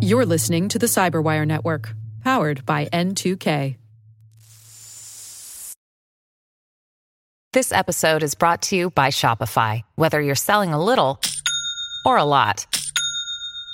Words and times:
You're 0.00 0.26
listening 0.26 0.68
to 0.70 0.78
the 0.78 0.86
Cyberwire 0.86 1.46
Network, 1.46 1.94
powered 2.24 2.66
by 2.66 2.86
N2K. 2.86 3.76
This 7.52 7.70
episode 7.70 8.22
is 8.22 8.34
brought 8.34 8.62
to 8.62 8.76
you 8.76 8.90
by 8.90 9.08
Shopify. 9.08 9.82
Whether 9.96 10.22
you're 10.22 10.34
selling 10.34 10.72
a 10.72 10.82
little 10.82 11.20
or 12.06 12.16
a 12.16 12.24
lot, 12.24 12.66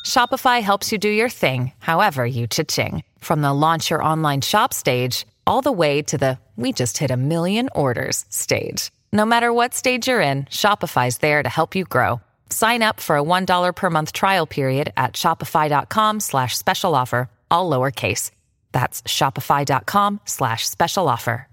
Shopify 0.04 0.62
helps 0.62 0.90
you 0.90 0.98
do 0.98 1.08
your 1.08 1.28
thing, 1.28 1.70
however 1.78 2.26
you 2.26 2.48
cha-ching. 2.48 3.04
From 3.20 3.40
the 3.40 3.52
launch 3.54 3.90
your 3.90 4.02
online 4.02 4.40
shop 4.40 4.74
stage, 4.74 5.26
all 5.46 5.62
the 5.62 5.70
way 5.70 6.02
to 6.02 6.18
the 6.18 6.40
we 6.56 6.72
just 6.72 6.98
hit 6.98 7.12
a 7.12 7.16
million 7.16 7.68
orders 7.72 8.24
stage. 8.30 8.90
No 9.12 9.24
matter 9.24 9.52
what 9.52 9.74
stage 9.74 10.08
you're 10.08 10.20
in, 10.20 10.46
Shopify's 10.46 11.18
there 11.18 11.40
to 11.42 11.48
help 11.48 11.76
you 11.76 11.84
grow. 11.84 12.20
Sign 12.50 12.82
up 12.82 13.00
for 13.00 13.16
a 13.16 13.22
$1 13.22 13.74
per 13.74 13.90
month 13.90 14.12
trial 14.12 14.46
period 14.46 14.92
at 14.96 15.14
shopify.com 15.14 16.20
slash 16.20 16.56
special 16.56 16.94
offer, 16.94 17.30
all 17.50 17.70
lowercase. 17.70 18.30
That's 18.72 19.02
shopify.com 19.02 20.20
slash 20.24 20.68
special 20.68 21.08
offer. 21.08 21.48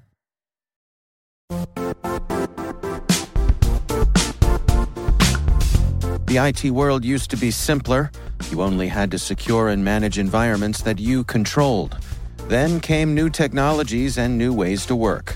The 6.28 6.38
IT 6.38 6.72
world 6.72 7.06
used 7.06 7.30
to 7.30 7.38
be 7.38 7.52
simpler. 7.52 8.12
You 8.50 8.62
only 8.62 8.88
had 8.88 9.12
to 9.12 9.20
secure 9.20 9.70
and 9.70 9.86
manage 9.86 10.18
environments 10.18 10.82
that 10.82 11.00
you 11.00 11.24
controlled. 11.24 11.98
Then 12.48 12.80
came 12.80 13.14
new 13.14 13.30
technologies 13.30 14.18
and 14.18 14.38
new 14.38 14.52
ways 14.52 14.86
to 14.88 14.96
work. 14.96 15.36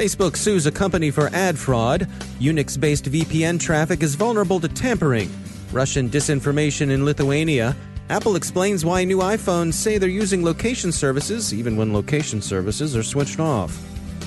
Facebook 0.00 0.34
sues 0.34 0.64
a 0.64 0.72
company 0.72 1.10
for 1.10 1.28
ad 1.34 1.58
fraud. 1.58 2.08
Unix 2.38 2.80
based 2.80 3.04
VPN 3.04 3.60
traffic 3.60 4.02
is 4.02 4.14
vulnerable 4.14 4.58
to 4.58 4.66
tampering. 4.66 5.30
Russian 5.72 6.08
disinformation 6.08 6.90
in 6.90 7.04
Lithuania. 7.04 7.76
Apple 8.08 8.34
explains 8.34 8.82
why 8.82 9.04
new 9.04 9.18
iPhones 9.18 9.74
say 9.74 9.98
they're 9.98 10.08
using 10.08 10.42
location 10.42 10.90
services 10.90 11.52
even 11.52 11.76
when 11.76 11.92
location 11.92 12.40
services 12.40 12.96
are 12.96 13.02
switched 13.02 13.40
off. 13.40 13.78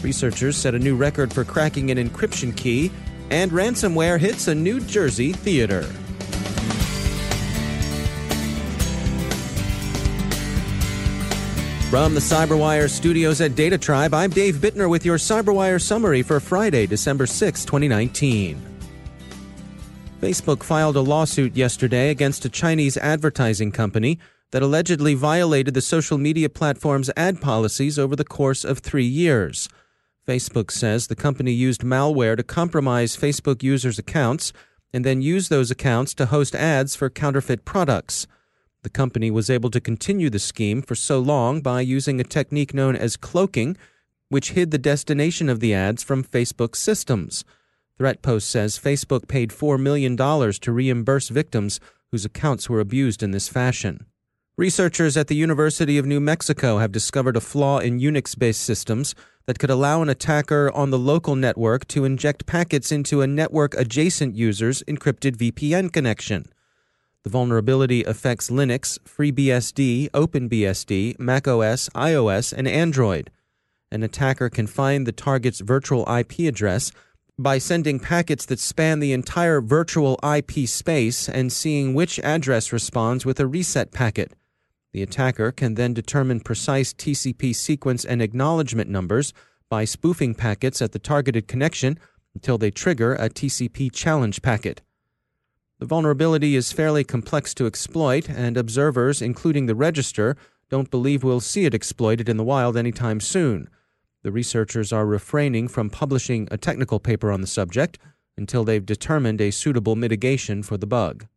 Researchers 0.03 0.57
set 0.57 0.75
a 0.75 0.79
new 0.79 0.95
record 0.95 1.33
for 1.33 1.43
cracking 1.43 1.89
an 1.89 1.97
encryption 1.97 2.55
key. 2.55 2.91
And 3.31 3.51
ransomware 3.51 4.19
hits 4.19 4.47
a 4.47 4.53
New 4.53 4.79
Jersey 4.79 5.33
theater. 5.33 5.89
From 11.93 12.15
the 12.15 12.19
Cyberwire 12.19 12.89
studios 12.89 13.39
at 13.39 13.53
Data 13.53 13.77
Tribe, 13.77 14.15
I'm 14.15 14.31
Dave 14.31 14.55
Bittner 14.55 14.89
with 14.89 15.05
your 15.05 15.17
Cyberwire 15.17 15.79
summary 15.79 16.23
for 16.23 16.39
Friday, 16.39 16.87
December 16.87 17.27
6, 17.27 17.65
2019. 17.65 18.59
Facebook 20.19 20.63
filed 20.63 20.95
a 20.95 21.01
lawsuit 21.01 21.55
yesterday 21.55 22.09
against 22.09 22.45
a 22.45 22.49
Chinese 22.49 22.97
advertising 22.97 23.71
company 23.71 24.17
that 24.49 24.63
allegedly 24.63 25.13
violated 25.13 25.75
the 25.75 25.81
social 25.81 26.17
media 26.17 26.49
platform's 26.49 27.11
ad 27.15 27.39
policies 27.39 27.99
over 27.99 28.15
the 28.15 28.25
course 28.25 28.65
of 28.65 28.79
three 28.79 29.05
years. 29.05 29.69
Facebook 30.27 30.71
says 30.71 31.05
the 31.05 31.15
company 31.15 31.51
used 31.51 31.81
malware 31.83 32.35
to 32.35 32.41
compromise 32.41 33.15
Facebook 33.15 33.61
users' 33.61 33.99
accounts 33.99 34.51
and 34.91 35.05
then 35.05 35.21
used 35.21 35.51
those 35.51 35.69
accounts 35.69 36.15
to 36.15 36.25
host 36.25 36.55
ads 36.55 36.95
for 36.95 37.11
counterfeit 37.11 37.65
products. 37.65 38.25
The 38.83 38.89
company 38.89 39.31
was 39.31 39.49
able 39.49 39.69
to 39.71 39.81
continue 39.81 40.29
the 40.29 40.39
scheme 40.39 40.81
for 40.81 40.95
so 40.95 41.19
long 41.19 41.61
by 41.61 41.81
using 41.81 42.19
a 42.19 42.25
technique 42.25 42.73
known 42.73 42.95
as 42.95 43.17
cloaking, 43.17 43.77
which 44.29 44.51
hid 44.51 44.71
the 44.71 44.77
destination 44.77 45.49
of 45.49 45.61
the 45.61 45.73
ads 45.73 46.03
from 46.03 46.23
Facebook's 46.23 46.79
systems. 46.79 47.45
ThreatPost 47.99 48.43
says 48.43 48.77
Facebook 48.77 49.27
paid 49.27 49.51
$4 49.51 49.79
million 49.79 50.17
to 50.17 50.71
reimburse 50.71 51.29
victims 51.29 51.79
whose 52.11 52.25
accounts 52.25 52.69
were 52.69 52.79
abused 52.79 53.23
in 53.23 53.31
this 53.31 53.47
fashion. 53.47 54.05
Researchers 54.57 55.17
at 55.17 55.27
the 55.27 55.35
University 55.35 55.97
of 55.97 56.05
New 56.05 56.19
Mexico 56.19 56.77
have 56.77 56.91
discovered 56.91 57.37
a 57.37 57.41
flaw 57.41 57.79
in 57.79 57.99
Unix 57.99 58.37
based 58.37 58.61
systems 58.61 59.15
that 59.45 59.59
could 59.59 59.69
allow 59.69 60.01
an 60.01 60.09
attacker 60.09 60.71
on 60.71 60.89
the 60.89 60.99
local 60.99 61.35
network 61.35 61.87
to 61.87 62.05
inject 62.05 62.45
packets 62.45 62.91
into 62.91 63.21
a 63.21 63.27
network 63.27 63.73
adjacent 63.75 64.35
user's 64.35 64.83
encrypted 64.83 65.37
VPN 65.37 65.91
connection. 65.91 66.45
The 67.23 67.29
vulnerability 67.29 68.03
affects 68.03 68.49
Linux, 68.49 68.99
FreeBSD, 68.99 70.09
OpenBSD, 70.11 71.19
macOS, 71.19 71.87
iOS, 71.95 72.51
and 72.51 72.67
Android. 72.67 73.31
An 73.91 74.03
attacker 74.03 74.49
can 74.49 74.67
find 74.67 75.07
the 75.07 75.13
target's 75.13 75.61
virtual 75.61 76.05
IP 76.13 76.39
address 76.39 76.91
by 77.39 77.59
sending 77.59 77.99
packets 77.99 78.45
that 78.47 78.59
span 78.59 78.99
the 78.99 79.13
entire 79.13 79.61
virtual 79.61 80.19
IP 80.21 80.67
space 80.67 81.29
and 81.29 81.51
seeing 81.51 81.93
which 81.93 82.19
address 82.19 82.73
responds 82.73 83.25
with 83.25 83.39
a 83.39 83.47
reset 83.47 83.91
packet. 83.91 84.33
The 84.91 85.01
attacker 85.01 85.51
can 85.51 85.75
then 85.75 85.93
determine 85.93 86.41
precise 86.41 86.93
TCP 86.93 87.55
sequence 87.55 88.03
and 88.03 88.21
acknowledgement 88.21 88.89
numbers 88.89 89.33
by 89.69 89.85
spoofing 89.85 90.35
packets 90.35 90.81
at 90.81 90.91
the 90.91 90.99
targeted 90.99 91.47
connection 91.47 91.97
until 92.35 92.57
they 92.57 92.69
trigger 92.69 93.13
a 93.15 93.29
TCP 93.29 93.91
challenge 93.91 94.41
packet. 94.41 94.81
The 95.79 95.85
vulnerability 95.85 96.55
is 96.55 96.71
fairly 96.71 97.03
complex 97.03 97.53
to 97.55 97.65
exploit, 97.65 98.29
and 98.29 98.57
observers, 98.57 99.21
including 99.21 99.65
the 99.65 99.75
Register, 99.75 100.37
don't 100.69 100.89
believe 100.89 101.23
we'll 101.23 101.39
see 101.39 101.65
it 101.65 101.73
exploited 101.73 102.29
in 102.29 102.37
the 102.37 102.43
wild 102.43 102.77
anytime 102.77 103.19
soon. 103.19 103.69
The 104.23 104.31
researchers 104.31 104.93
are 104.93 105.05
refraining 105.05 105.67
from 105.67 105.89
publishing 105.89 106.47
a 106.49 106.57
technical 106.57 106.99
paper 106.99 107.31
on 107.31 107.41
the 107.41 107.47
subject 107.47 107.99
until 108.37 108.63
they've 108.63 108.85
determined 108.85 109.41
a 109.41 109.51
suitable 109.51 109.95
mitigation 109.95 110.63
for 110.63 110.77
the 110.77 110.87
bug. 110.87 111.27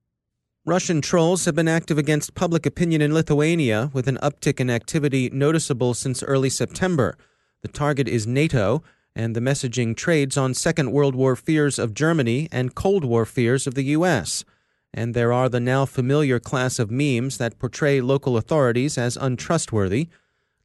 Russian 0.65 1.01
trolls 1.01 1.45
have 1.45 1.55
been 1.55 1.69
active 1.69 1.99
against 1.99 2.35
public 2.35 2.67
opinion 2.67 3.01
in 3.01 3.15
Lithuania, 3.15 3.91
with 3.93 4.09
an 4.09 4.19
uptick 4.23 4.59
in 4.59 4.71
activity 4.71 5.31
noticeable 5.33 5.95
since 5.95 6.23
early 6.23 6.51
September. 6.51 7.17
The 7.63 7.69
target 7.69 8.09
is 8.09 8.27
NATO, 8.27 8.83
and 9.17 9.35
the 9.35 9.41
messaging 9.41 9.97
trades 9.97 10.37
on 10.37 10.53
Second 10.53 10.93
World 10.93 11.15
War 11.15 11.35
fears 11.35 11.79
of 11.79 11.95
Germany 11.95 12.49
and 12.53 12.75
Cold 12.75 13.03
War 13.03 13.25
fears 13.25 13.67
of 13.67 13.75
the 13.75 13.85
U.S. 13.85 14.45
And 14.93 15.15
there 15.15 15.33
are 15.33 15.49
the 15.49 15.59
now 15.59 15.87
familiar 15.87 16.39
class 16.39 16.79
of 16.79 16.91
memes 16.91 17.39
that 17.39 17.59
portray 17.59 18.03
local 18.03 18.37
authorities 18.37 18.99
as 18.99 19.17
untrustworthy. 19.17 20.09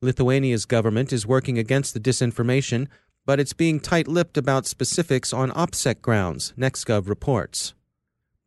Lithuania's 0.02 0.66
government 0.66 1.14
is 1.14 1.26
working 1.26 1.58
against 1.58 1.94
the 1.94 2.00
disinformation, 2.00 2.88
but 3.26 3.40
it's 3.40 3.54
being 3.54 3.80
tight 3.80 4.10
lipped 4.10 4.38
about 4.38 4.66
specifics 4.66 5.32
on 5.32 5.52
OPSEC 5.52 6.02
grounds, 6.02 6.54
NextGov 6.58 7.08
reports. 7.08 7.74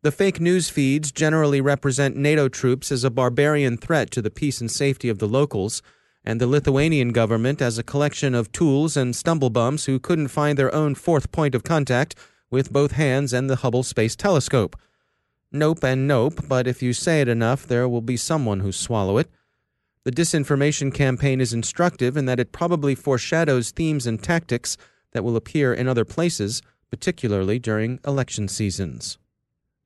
The 0.03 0.11
fake 0.11 0.39
news 0.39 0.69
feeds 0.69 1.11
generally 1.11 1.61
represent 1.61 2.15
NATO 2.15 2.47
troops 2.47 2.91
as 2.91 3.03
a 3.03 3.09
barbarian 3.09 3.75
threat 3.75 4.11
to 4.11 4.21
the 4.21 4.29
peace 4.29 4.61
and 4.61 4.69
safety 4.69 5.09
of 5.09 5.17
the 5.17 5.27
locals 5.27 5.81
and 6.25 6.41
the 6.41 6.47
Lithuanian 6.47 7.09
government 7.09 7.61
as 7.61 7.77
a 7.77 7.83
collection 7.83 8.33
of 8.33 8.51
tools 8.51 8.97
and 8.97 9.13
stumblebums 9.13 9.85
who 9.85 9.99
couldn't 9.99 10.29
find 10.29 10.57
their 10.57 10.73
own 10.73 10.95
fourth 10.95 11.31
point 11.31 11.53
of 11.53 11.63
contact 11.63 12.15
with 12.49 12.73
both 12.73 12.93
hands 12.93 13.31
and 13.31 13.49
the 13.49 13.57
Hubble 13.57 13.83
Space 13.83 14.15
Telescope. 14.15 14.75
Nope 15.51 15.83
and 15.83 16.07
nope, 16.07 16.41
but 16.47 16.67
if 16.67 16.81
you 16.81 16.93
say 16.93 17.21
it 17.21 17.27
enough, 17.27 17.67
there 17.67 17.87
will 17.87 18.01
be 18.01 18.17
someone 18.17 18.61
who 18.61 18.71
swallow 18.71 19.19
it. 19.19 19.29
The 20.03 20.11
disinformation 20.11 20.93
campaign 20.93 21.39
is 21.39 21.53
instructive 21.53 22.17
in 22.17 22.25
that 22.25 22.39
it 22.39 22.51
probably 22.51 22.95
foreshadows 22.95 23.71
themes 23.71 24.07
and 24.07 24.21
tactics 24.21 24.77
that 25.11 25.23
will 25.23 25.35
appear 25.35 25.73
in 25.73 25.87
other 25.87 26.05
places, 26.05 26.61
particularly 26.89 27.59
during 27.59 27.99
election 28.05 28.47
seasons. 28.47 29.17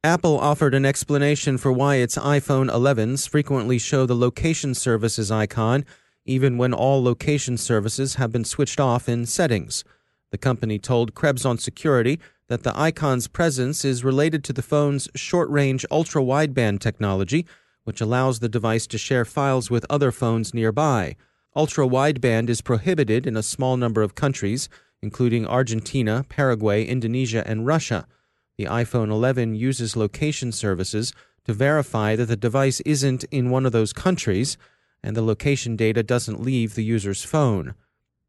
Apple 0.04 0.40
offered 0.40 0.74
an 0.74 0.86
explanation 0.86 1.58
for 1.58 1.74
why 1.74 1.96
its 1.96 2.18
iPhone 2.18 2.70
11s 2.70 3.28
frequently 3.28 3.78
show 3.78 4.06
the 4.06 4.16
location 4.16 4.74
services 4.74 5.30
icon 5.30 5.86
even 6.26 6.58
when 6.58 6.74
all 6.74 7.04
location 7.04 7.58
services 7.58 8.16
have 8.16 8.32
been 8.32 8.46
switched 8.46 8.80
off 8.80 9.10
in 9.10 9.26
settings. 9.26 9.84
The 10.32 10.38
company 10.38 10.78
told 10.78 11.16
Krebs 11.16 11.46
on 11.46 11.58
Security 11.58 12.20
that 12.48 12.64
the 12.64 12.78
icon's 12.78 13.28
presence 13.28 13.86
is 13.86 14.04
related 14.04 14.44
to 14.44 14.54
the 14.54 14.62
phone's 14.62 15.08
short 15.16 15.50
range 15.50 15.86
ultra 15.90 16.22
wideband 16.22 16.80
technology, 16.80 17.46
which 17.84 18.02
allows 18.02 18.40
the 18.40 18.50
device 18.50 18.86
to 18.88 18.98
share 18.98 19.26
files 19.26 19.72
with 19.72 19.86
other 19.90 20.12
phones 20.12 20.54
nearby. 20.54 21.16
Ultra 21.56 21.88
wideband 21.88 22.50
is 22.50 22.62
prohibited 22.62 23.26
in 23.26 23.36
a 23.36 23.44
small 23.44 23.78
number 23.78 24.02
of 24.02 24.16
countries, 24.16 24.70
including 25.02 25.48
Argentina, 25.48 26.26
Paraguay, 26.30 26.86
Indonesia, 26.86 27.44
and 27.48 27.66
Russia. 27.66 28.08
The 28.58 28.66
iPhone 28.66 29.10
11 29.10 29.56
uses 29.56 29.96
location 29.96 30.52
services 30.52 31.14
to 31.46 31.54
verify 31.54 32.16
that 32.16 32.26
the 32.26 32.36
device 32.36 32.82
isn't 32.82 33.24
in 33.26 33.50
one 33.50 33.66
of 33.66 33.72
those 33.72 33.94
countries 33.94 34.58
and 35.04 35.16
the 35.16 35.22
location 35.22 35.76
data 35.76 36.04
doesn't 36.04 36.42
leave 36.42 36.76
the 36.76 36.84
user's 36.84 37.24
phone. 37.24 37.76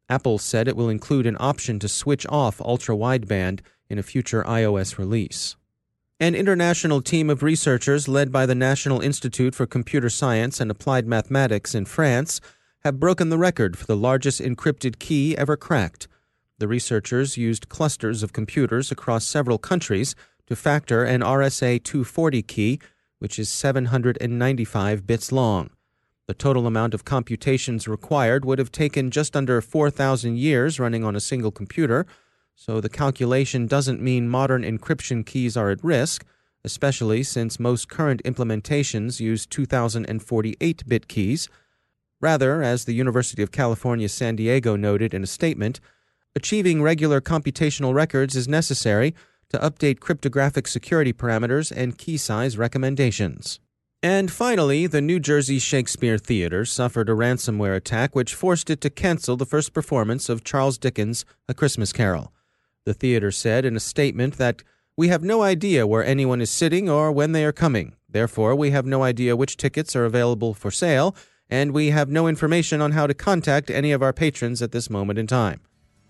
Apple 0.09 0.39
said 0.39 0.67
it 0.67 0.77
will 0.77 0.89
include 0.89 1.27
an 1.27 1.37
option 1.39 1.79
to 1.79 1.89
switch 1.89 2.27
off 2.29 2.61
ultra 2.61 2.97
wideband 2.97 3.61
in 3.89 3.99
a 3.99 4.03
future 4.03 4.43
iOS 4.45 4.99
release. 4.99 5.57
An 6.19 6.35
international 6.35 7.01
team 7.01 7.31
of 7.31 7.43
researchers 7.43 8.07
led 8.07 8.31
by 8.31 8.45
the 8.45 8.55
National 8.55 9.01
Institute 9.01 9.55
for 9.55 9.67
Computer 9.67 10.11
Science 10.11 10.61
and 10.61 10.71
Applied 10.71 11.07
Mathematics 11.07 11.75
in 11.75 11.87
France 11.87 12.41
have 12.85 13.01
broken 13.01 13.31
the 13.31 13.39
record 13.39 13.79
for 13.79 13.87
the 13.87 13.97
largest 13.97 14.41
encrypted 14.41 14.99
key 14.99 15.37
ever 15.39 15.57
cracked. 15.57 16.09
The 16.59 16.69
researchers 16.69 17.39
used 17.39 17.69
clusters 17.69 18.23
of 18.23 18.35
computers 18.35 18.91
across 18.91 19.27
several 19.27 19.57
countries 19.59 20.15
to 20.47 20.57
factor 20.57 21.05
an 21.05 21.23
RSA 21.23 21.83
240 21.85 22.43
key, 22.43 22.81
which 23.19 23.39
is 23.39 23.49
795 23.49 25.07
bits 25.07 25.33
long. 25.33 25.71
The 26.31 26.35
total 26.35 26.69
amount 26.69 26.95
of 26.95 27.05
computations 27.05 27.89
required 27.89 28.45
would 28.45 28.61
have 28.61 28.71
taken 28.71 29.11
just 29.11 29.35
under 29.35 29.61
4,000 29.61 30.39
years 30.39 30.79
running 30.79 31.03
on 31.03 31.17
a 31.17 31.21
single 31.21 31.51
computer 31.51 32.07
so 32.55 32.81
the 32.81 32.89
calculation 32.89 33.67
doesn't 33.67 34.01
mean 34.01 34.29
modern 34.29 34.63
encryption 34.63 35.27
keys 35.27 35.57
are 35.57 35.71
at 35.71 35.83
risk, 35.83 36.25
especially 36.63 37.25
since 37.25 37.59
most 37.59 37.89
current 37.89 38.23
implementations 38.23 39.19
use 39.19 39.45
2048 39.45 40.87
bit 40.87 41.09
keys. 41.09 41.49
Rather, 42.21 42.63
as 42.63 42.85
the 42.85 42.95
University 42.95 43.43
of 43.43 43.51
California 43.51 44.09
San 44.09 44.37
Diego 44.37 44.77
noted 44.77 45.13
in 45.13 45.25
a 45.25 45.27
statement, 45.27 45.81
achieving 46.37 46.81
regular 46.81 47.21
computational 47.21 47.93
records 47.93 48.37
is 48.37 48.47
necessary 48.47 49.17
to 49.49 49.59
update 49.59 49.99
cryptographic 49.99 50.69
security 50.69 51.13
parameters 51.13 51.73
and 51.77 51.99
key 51.99 52.17
size 52.17 52.57
recommendations. 52.57 53.59
And 54.03 54.31
finally, 54.31 54.87
the 54.87 55.03
New 55.03 55.21
Jersey 55.21 55.59
Shakespeare 55.59 56.17
Theater 56.17 56.65
suffered 56.65 57.11
a 57.11 57.13
ransomware 57.13 57.77
attack 57.77 58.17
which 58.17 58.35
forced 58.35 58.71
it 58.71 58.81
to 58.81 58.89
cancel 58.89 59.37
the 59.37 59.45
first 59.45 59.75
performance 59.75 60.31
of 60.31 60.43
Charles 60.43 60.79
Dickens' 60.79 61.27
A 61.51 61.55
Christmas 61.55 61.93
Carol. 61.93 62.33
The 62.87 62.95
theater 62.95 63.31
said 63.31 63.67
in 63.67 63.77
a 63.77 63.81
statement 63.81 64.39
that 64.39 64.63
we 64.97 65.09
have 65.09 65.23
no 65.23 65.43
idea 65.43 65.87
where 65.87 66.03
anyone 66.03 66.41
is 66.41 66.49
sitting 66.49 66.89
or 66.89 67.13
when 67.13 67.33
they 67.33 67.45
are 67.45 67.53
coming. 67.53 67.95
Therefore, 68.09 68.55
we 68.55 68.71
have 68.71 68.87
no 68.87 69.03
idea 69.03 69.37
which 69.37 69.59
tickets 69.59 69.95
are 69.95 70.07
available 70.07 70.55
for 70.55 70.71
sale, 70.71 71.15
and 71.51 71.73
we 71.73 71.91
have 71.91 72.09
no 72.09 72.27
information 72.27 72.81
on 72.81 72.93
how 72.93 73.07
to 73.07 73.13
contact 73.13 73.71
any 73.71 73.93
of 73.93 74.03
our 74.03 74.15
patrons 74.15 74.63
at 74.63 74.73
this 74.73 74.89
moment 74.89 75.19
in 75.19 75.27
time. 75.27 75.61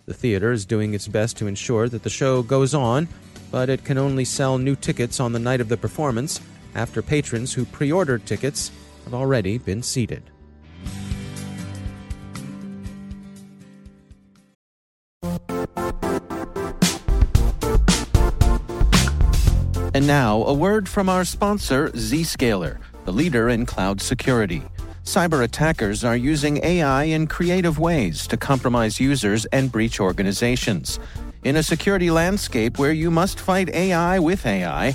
The 0.06 0.14
theater 0.14 0.52
is 0.52 0.64
doing 0.64 0.94
its 0.94 1.08
best 1.08 1.36
to 1.38 1.48
ensure 1.48 1.88
that 1.88 2.04
the 2.04 2.10
show 2.10 2.44
goes 2.44 2.72
on, 2.72 3.08
but 3.50 3.68
it 3.68 3.84
can 3.84 3.98
only 3.98 4.24
sell 4.24 4.58
new 4.58 4.76
tickets 4.76 5.18
on 5.18 5.32
the 5.32 5.40
night 5.40 5.60
of 5.60 5.68
the 5.68 5.76
performance 5.76 6.40
after 6.74 7.02
patrons 7.02 7.52
who 7.52 7.64
pre 7.64 7.90
ordered 7.92 8.26
tickets 8.26 8.70
have 9.04 9.14
already 9.14 9.58
been 9.58 9.82
seated. 9.82 10.22
And 19.92 20.06
now, 20.06 20.44
a 20.44 20.54
word 20.54 20.88
from 20.88 21.08
our 21.08 21.24
sponsor, 21.24 21.90
Zscaler, 21.90 22.78
the 23.04 23.12
leader 23.12 23.48
in 23.48 23.66
cloud 23.66 24.00
security. 24.00 24.62
Cyber 25.04 25.42
attackers 25.42 26.04
are 26.04 26.16
using 26.16 26.64
AI 26.64 27.04
in 27.04 27.26
creative 27.26 27.78
ways 27.78 28.26
to 28.28 28.36
compromise 28.36 29.00
users 29.00 29.46
and 29.46 29.72
breach 29.72 29.98
organizations. 29.98 31.00
In 31.42 31.56
a 31.56 31.62
security 31.62 32.10
landscape 32.10 32.78
where 32.78 32.92
you 32.92 33.10
must 33.10 33.40
fight 33.40 33.68
AI 33.70 34.18
with 34.20 34.46
AI, 34.46 34.94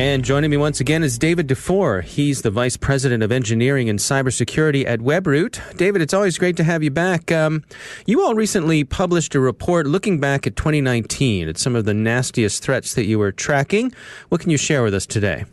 And 0.00 0.24
joining 0.24 0.50
me 0.50 0.56
once 0.56 0.80
again 0.80 1.02
is 1.02 1.18
David 1.18 1.46
Dufour. 1.46 2.00
He's 2.00 2.40
the 2.40 2.50
Vice 2.50 2.78
President 2.78 3.22
of 3.22 3.30
Engineering 3.30 3.90
and 3.90 3.98
Cybersecurity 3.98 4.86
at 4.86 5.00
WebRoot. 5.00 5.76
David, 5.76 6.00
it's 6.00 6.14
always 6.14 6.38
great 6.38 6.56
to 6.56 6.64
have 6.64 6.82
you 6.82 6.90
back. 6.90 7.30
Um, 7.30 7.62
you 8.06 8.24
all 8.24 8.34
recently 8.34 8.82
published 8.82 9.34
a 9.34 9.40
report 9.40 9.86
looking 9.86 10.18
back 10.18 10.46
at 10.46 10.56
2019 10.56 11.50
at 11.50 11.58
some 11.58 11.76
of 11.76 11.84
the 11.84 11.92
nastiest 11.92 12.62
threats 12.62 12.94
that 12.94 13.04
you 13.04 13.18
were 13.18 13.30
tracking. 13.30 13.92
What 14.30 14.40
can 14.40 14.48
you 14.48 14.56
share 14.56 14.82
with 14.82 14.94
us 14.94 15.04
today? 15.04 15.44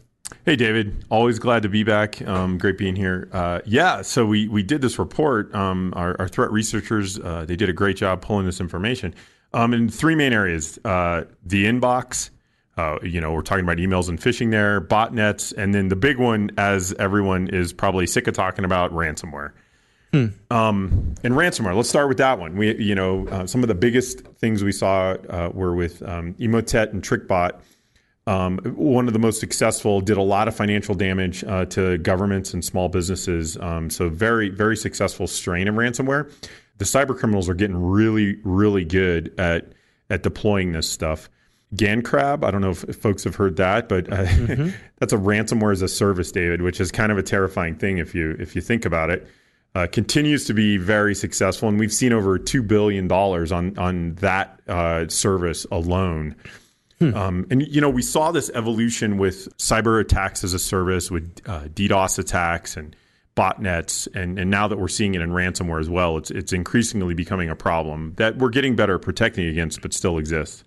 Hey, 0.46 0.56
David. 0.56 1.04
Always 1.12 1.40
glad 1.40 1.62
to 1.64 1.70
be 1.70 1.84
back. 1.84 2.26
Um, 2.26 2.58
great 2.58 2.78
being 2.78 2.96
here. 2.96 3.28
Uh, 3.34 3.60
yeah, 3.66 4.02
so 4.02 4.26
we 4.26 4.48
we 4.48 4.64
did 4.64 4.82
this 4.82 4.98
report. 4.98 5.54
Um, 5.54 5.92
our, 5.94 6.16
our, 6.20 6.30
threat 6.30 6.52
researchers 6.54 7.20
uh, 7.20 7.44
they 7.46 7.58
did 7.58 7.68
a 7.68 7.74
great 7.74 7.98
job 7.98 8.22
pulling 8.22 8.46
this 8.46 8.62
information 8.62 9.14
um, 9.54 9.74
in 9.74 9.90
three 9.90 10.16
main 10.16 10.32
areas: 10.32 10.80
uh, 10.86 11.26
the 11.44 11.66
inbox. 11.66 12.30
Uh, 12.78 13.00
you 13.04 13.20
know, 13.20 13.34
we're 13.34 13.42
talking 13.42 13.64
about 13.64 13.78
emails 13.78 14.08
and 14.08 14.20
phishing 14.20 14.52
there, 14.52 14.80
botnets, 14.80 15.54
and 15.58 15.74
then 15.74 15.88
the 15.88 15.96
big 15.96 16.18
one, 16.18 16.52
as 16.58 16.94
everyone 16.94 17.48
is 17.48 17.74
probably 17.74 18.08
sick 18.08 18.28
of 18.28 18.36
talking 18.36 18.66
about, 18.66 18.92
ransomware. 18.94 19.52
Hmm. 20.14 20.28
Um, 20.52 21.16
and 21.24 21.34
ransomware. 21.34 21.76
Let's 21.76 21.90
start 21.90 22.08
with 22.08 22.20
that 22.20 22.40
one. 22.40 22.56
We, 22.56 22.76
you 22.76 22.96
know, 22.96 23.28
uh, 23.28 23.48
some 23.48 23.64
of 23.64 23.68
the 23.68 23.76
biggest 23.76 24.22
things 24.22 24.64
we 24.64 24.72
saw 24.72 25.16
uh, 25.30 25.52
were 25.54 25.76
with 25.76 26.02
um, 26.04 26.34
Emotet 26.36 26.94
and 26.94 27.02
TrickBot 27.02 27.60
um, 28.28 28.58
one 28.76 29.08
of 29.08 29.14
the 29.14 29.20
most 29.20 29.40
successful, 29.40 30.02
did 30.02 30.18
a 30.18 30.22
lot 30.22 30.50
of 30.50 30.56
financial 30.56 30.94
damage 30.94 31.46
uh, 31.46 31.66
to 31.68 31.98
governments 31.98 32.54
and 32.54 32.64
small 32.64 32.90
businesses. 32.90 33.58
Um, 33.58 33.90
so 33.90 34.10
very, 34.10 34.50
very 34.50 34.76
successful 34.76 35.28
strain 35.28 35.70
of 35.70 35.76
ransomware. 35.76 36.30
The 36.78 36.86
cyber 36.86 37.18
criminals 37.18 37.48
are 37.48 37.54
getting 37.54 37.78
really, 37.78 38.38
really 38.44 38.84
good 38.84 39.34
at 39.40 39.72
at 40.10 40.24
deploying 40.24 40.74
this 40.74 40.90
stuff. 40.90 41.30
GandCrab, 41.76 42.46
I 42.46 42.52
don't 42.52 42.62
know 42.62 42.70
if, 42.70 42.84
if 42.86 42.96
folks 42.96 43.26
have 43.26 43.36
heard 43.36 43.58
that, 43.58 43.90
but 43.90 44.12
uh, 44.12 44.26
mm-hmm. 44.26 44.70
that's 45.00 45.12
a 45.12 45.18
ransomware 45.18 45.74
as 45.74 45.82
a 45.82 45.88
service, 45.88 46.32
David, 46.32 46.62
which 46.62 46.80
is 46.80 46.92
kind 46.92 47.12
of 47.12 47.18
a 47.18 47.24
terrifying 47.24 47.76
thing 47.76 47.98
if 47.98 48.16
you 48.16 48.36
if 48.40 48.56
you 48.56 48.62
think 48.62 48.86
about 48.86 49.10
it. 49.10 49.28
Uh, 49.76 49.86
continues 49.86 50.46
to 50.46 50.54
be 50.54 50.78
very 50.78 51.14
successful, 51.14 51.70
and 51.70 51.80
we've 51.80 51.94
seen 51.94 52.14
over 52.14 52.40
two 52.40 52.64
billion 52.64 53.08
dollars 53.08 53.52
on 53.52 53.78
on 53.78 54.16
that 54.16 54.60
uh, 54.68 55.08
service 55.10 55.66
alone. 55.72 56.36
Hmm. 57.00 57.14
Um, 57.14 57.48
and 57.52 57.68
you 57.68 57.82
know, 57.82 57.90
we 57.90 58.02
saw 58.02 58.32
this 58.32 58.50
evolution 58.56 59.18
with 59.18 59.56
cyber 59.58 60.00
attacks 60.00 60.44
as 60.44 60.54
a 60.54 60.60
service, 60.60 61.12
with 61.12 61.42
uh, 61.46 61.66
DDoS 61.66 62.18
attacks 62.18 62.78
and 62.78 62.96
botnets, 63.36 64.08
and 64.16 64.40
and 64.40 64.50
now 64.50 64.70
that 64.70 64.80
we're 64.80 64.88
seeing 64.88 65.16
it 65.16 65.22
in 65.22 65.32
ransomware 65.32 65.82
as 65.82 65.90
well, 65.90 66.18
it's 66.18 66.32
it's 66.32 66.54
increasingly 66.54 67.14
becoming 67.14 67.50
a 67.50 67.56
problem 67.56 68.14
that 68.16 68.38
we're 68.38 68.50
getting 68.50 68.76
better 68.76 68.96
at 68.96 69.02
protecting 69.02 69.48
against, 69.48 69.82
but 69.82 69.94
still 69.94 70.18
exists. 70.18 70.64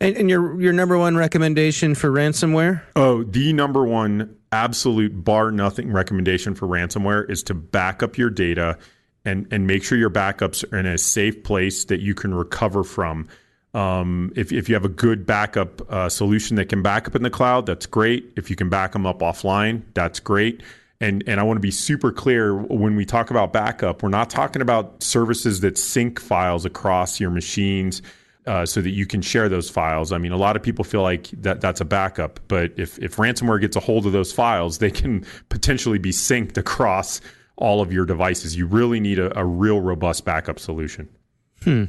And, 0.00 0.16
and 0.16 0.30
your 0.30 0.60
your 0.60 0.72
number 0.72 0.96
one 0.96 1.16
recommendation 1.16 1.94
for 1.94 2.10
ransomware? 2.10 2.82
Oh, 2.96 3.22
the 3.22 3.52
number 3.52 3.84
one 3.84 4.36
absolute 4.52 5.24
bar 5.24 5.50
nothing 5.50 5.92
recommendation 5.92 6.54
for 6.54 6.66
ransomware 6.66 7.28
is 7.30 7.42
to 7.44 7.54
back 7.54 8.02
up 8.02 8.18
your 8.18 8.30
data 8.30 8.78
and 9.24 9.46
and 9.50 9.66
make 9.66 9.84
sure 9.84 9.98
your 9.98 10.10
backups 10.10 10.64
are 10.72 10.78
in 10.78 10.86
a 10.86 10.96
safe 10.98 11.44
place 11.44 11.84
that 11.84 12.00
you 12.00 12.14
can 12.14 12.34
recover 12.34 12.82
from 12.82 13.28
Um, 13.72 14.32
if, 14.34 14.52
if 14.52 14.68
you 14.68 14.74
have 14.74 14.84
a 14.84 14.88
good 14.88 15.26
backup 15.26 15.80
uh, 15.92 16.08
solution 16.08 16.56
that 16.56 16.68
can 16.68 16.82
back 16.82 17.06
up 17.06 17.14
in 17.14 17.22
the 17.22 17.30
cloud, 17.30 17.66
that's 17.66 17.86
great. 17.86 18.32
If 18.36 18.50
you 18.50 18.56
can 18.56 18.68
back 18.68 18.92
them 18.92 19.06
up 19.06 19.20
offline, 19.20 19.82
that's 19.94 20.18
great. 20.18 20.62
And, 21.00 21.22
and 21.26 21.38
I 21.40 21.44
want 21.44 21.56
to 21.56 21.62
be 21.62 21.70
super 21.70 22.12
clear 22.12 22.54
when 22.54 22.96
we 22.96 23.06
talk 23.06 23.30
about 23.30 23.52
backup, 23.52 24.02
we're 24.02 24.10
not 24.10 24.28
talking 24.28 24.60
about 24.60 25.02
services 25.02 25.60
that 25.60 25.78
sync 25.78 26.20
files 26.20 26.64
across 26.64 27.20
your 27.20 27.30
machines 27.30 28.02
uh, 28.46 28.66
so 28.66 28.80
that 28.80 28.90
you 28.90 29.06
can 29.06 29.22
share 29.22 29.48
those 29.48 29.70
files. 29.70 30.12
I 30.12 30.18
mean, 30.18 30.32
a 30.32 30.36
lot 30.36 30.56
of 30.56 30.62
people 30.62 30.84
feel 30.84 31.02
like 31.02 31.28
that 31.30 31.60
that's 31.60 31.80
a 31.80 31.84
backup, 31.84 32.40
but 32.48 32.72
if, 32.76 32.98
if 32.98 33.16
ransomware 33.16 33.60
gets 33.60 33.76
a 33.76 33.80
hold 33.80 34.06
of 34.06 34.12
those 34.12 34.32
files, 34.32 34.78
they 34.78 34.90
can 34.90 35.24
potentially 35.48 35.98
be 35.98 36.10
synced 36.10 36.56
across 36.56 37.20
all 37.56 37.80
of 37.80 37.92
your 37.92 38.06
devices. 38.06 38.56
You 38.56 38.66
really 38.66 39.00
need 39.00 39.18
a, 39.18 39.38
a 39.38 39.44
real 39.44 39.80
robust 39.80 40.24
backup 40.24 40.58
solution. 40.58 41.08
Hmm. 41.62 41.84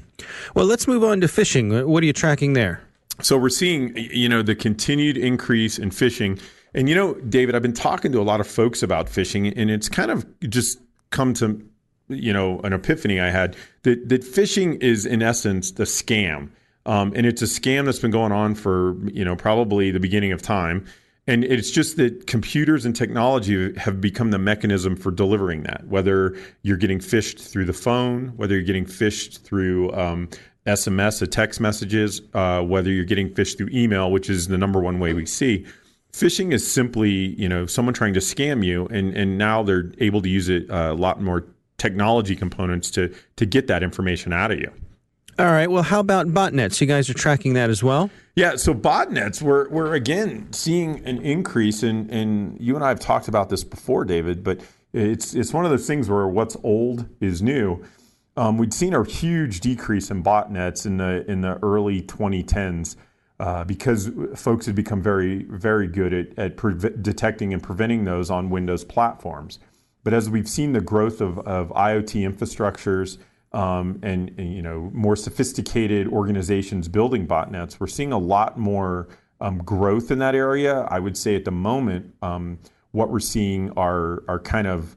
Well, 0.53 0.65
let's 0.65 0.87
move 0.87 1.03
on 1.03 1.21
to 1.21 1.27
phishing. 1.27 1.85
What 1.87 2.03
are 2.03 2.05
you 2.05 2.13
tracking 2.13 2.53
there? 2.53 2.81
So 3.21 3.37
we're 3.37 3.49
seeing, 3.49 3.95
you 3.95 4.27
know, 4.27 4.41
the 4.41 4.55
continued 4.55 5.17
increase 5.17 5.79
in 5.79 5.89
phishing. 5.89 6.41
And 6.73 6.89
you 6.89 6.95
know, 6.95 7.13
David, 7.15 7.55
I've 7.55 7.61
been 7.61 7.73
talking 7.73 8.11
to 8.11 8.19
a 8.19 8.23
lot 8.23 8.39
of 8.39 8.47
folks 8.47 8.83
about 8.83 9.07
phishing, 9.07 9.53
and 9.55 9.69
it's 9.69 9.89
kind 9.89 10.11
of 10.11 10.25
just 10.49 10.79
come 11.09 11.33
to, 11.35 11.61
you 12.13 12.33
know, 12.33 12.59
an 12.61 12.73
epiphany 12.73 13.19
I 13.19 13.29
had 13.29 13.55
that 13.83 14.09
that 14.09 14.21
phishing 14.21 14.81
is 14.81 15.05
in 15.05 15.21
essence 15.21 15.71
the 15.71 15.83
scam, 15.83 16.49
um, 16.85 17.13
and 17.15 17.25
it's 17.25 17.41
a 17.41 17.45
scam 17.45 17.85
that's 17.85 17.99
been 17.99 18.11
going 18.11 18.31
on 18.31 18.55
for 18.55 18.95
you 19.09 19.25
know 19.25 19.35
probably 19.35 19.91
the 19.91 19.99
beginning 19.99 20.31
of 20.31 20.41
time. 20.41 20.85
And 21.27 21.43
it's 21.43 21.69
just 21.69 21.97
that 21.97 22.25
computers 22.25 22.83
and 22.83 22.95
technology 22.95 23.77
have 23.77 24.01
become 24.01 24.31
the 24.31 24.39
mechanism 24.39 24.95
for 24.95 25.11
delivering 25.11 25.63
that. 25.63 25.85
Whether 25.87 26.35
you're 26.63 26.77
getting 26.77 26.97
phished 26.97 27.47
through 27.47 27.65
the 27.65 27.73
phone, 27.73 28.33
whether 28.37 28.55
you're 28.55 28.63
getting 28.63 28.85
phished 28.85 29.41
through 29.43 29.93
um, 29.93 30.29
SMS, 30.65 31.21
a 31.21 31.27
text 31.27 31.59
messages, 31.59 32.21
uh, 32.33 32.61
whether 32.61 32.91
you're 32.91 33.05
getting 33.05 33.29
phished 33.29 33.57
through 33.57 33.69
email, 33.71 34.11
which 34.11 34.29
is 34.29 34.47
the 34.47 34.57
number 34.57 34.79
one 34.79 34.99
way 34.99 35.13
we 35.13 35.25
see. 35.25 35.65
Phishing 36.11 36.51
is 36.51 36.69
simply, 36.69 37.09
you 37.39 37.47
know, 37.47 37.65
someone 37.65 37.93
trying 37.93 38.13
to 38.15 38.19
scam 38.19 38.65
you, 38.65 38.85
and 38.87 39.15
and 39.15 39.37
now 39.37 39.63
they're 39.63 39.91
able 39.99 40.21
to 40.21 40.29
use 40.29 40.49
it 40.49 40.69
uh, 40.69 40.91
a 40.91 40.93
lot 40.93 41.21
more 41.21 41.45
technology 41.81 42.35
components 42.35 42.91
to 42.91 43.13
to 43.35 43.45
get 43.45 43.67
that 43.67 43.81
information 43.81 44.31
out 44.31 44.51
of 44.51 44.59
you. 44.59 44.71
All 45.39 45.47
right. 45.47 45.71
Well, 45.71 45.81
how 45.81 45.99
about 45.99 46.27
botnets? 46.27 46.79
You 46.79 46.87
guys 46.87 47.09
are 47.09 47.15
tracking 47.15 47.53
that 47.53 47.69
as 47.69 47.83
well? 47.83 48.11
Yeah. 48.35 48.55
So 48.57 48.73
botnets, 48.73 49.41
we're 49.41 49.67
we're 49.69 49.95
again 49.95 50.53
seeing 50.53 51.03
an 51.05 51.21
increase, 51.23 51.81
and 51.81 52.09
and 52.11 52.59
you 52.61 52.75
and 52.75 52.85
I 52.85 52.89
have 52.89 52.99
talked 52.99 53.27
about 53.27 53.49
this 53.49 53.63
before, 53.63 54.05
David. 54.05 54.43
But 54.43 54.61
it's 54.93 55.33
it's 55.33 55.51
one 55.53 55.65
of 55.65 55.71
those 55.71 55.87
things 55.87 56.07
where 56.09 56.27
what's 56.27 56.55
old 56.63 57.07
is 57.19 57.41
new. 57.41 57.83
Um, 58.37 58.57
we'd 58.57 58.73
seen 58.73 58.93
a 58.93 59.03
huge 59.03 59.59
decrease 59.59 60.11
in 60.11 60.23
botnets 60.23 60.85
in 60.85 60.97
the 60.97 61.29
in 61.29 61.41
the 61.41 61.57
early 61.63 62.01
2010s 62.03 62.95
uh, 63.39 63.63
because 63.63 64.11
folks 64.35 64.67
had 64.67 64.75
become 64.75 65.01
very 65.01 65.43
very 65.45 65.87
good 65.87 66.13
at 66.13 66.37
at 66.37 66.57
pre- 66.57 66.75
detecting 67.01 67.53
and 67.53 67.63
preventing 67.63 68.03
those 68.05 68.29
on 68.29 68.51
Windows 68.51 68.83
platforms. 68.83 69.57
But 70.03 70.13
as 70.13 70.29
we've 70.29 70.49
seen 70.49 70.73
the 70.73 70.81
growth 70.81 71.21
of, 71.21 71.39
of 71.39 71.69
IoT 71.69 72.27
infrastructures, 72.29 73.17
um, 73.53 73.99
and, 74.01 74.29
and, 74.37 74.53
you 74.53 74.61
know 74.61 74.89
more 74.93 75.17
sophisticated 75.17 76.07
organizations 76.07 76.87
building 76.87 77.27
botnets, 77.27 77.79
we're 77.79 77.87
seeing 77.87 78.13
a 78.13 78.17
lot 78.17 78.57
more 78.57 79.09
um, 79.41 79.57
growth 79.59 80.09
in 80.09 80.19
that 80.19 80.35
area. 80.35 80.81
I 80.89 80.99
would 80.99 81.17
say 81.17 81.35
at 81.35 81.43
the 81.43 81.51
moment, 81.51 82.13
um, 82.21 82.59
what 82.91 83.09
we're 83.09 83.19
seeing 83.19 83.71
are 83.71 84.23
are 84.27 84.39
kind 84.39 84.67
of 84.67 84.95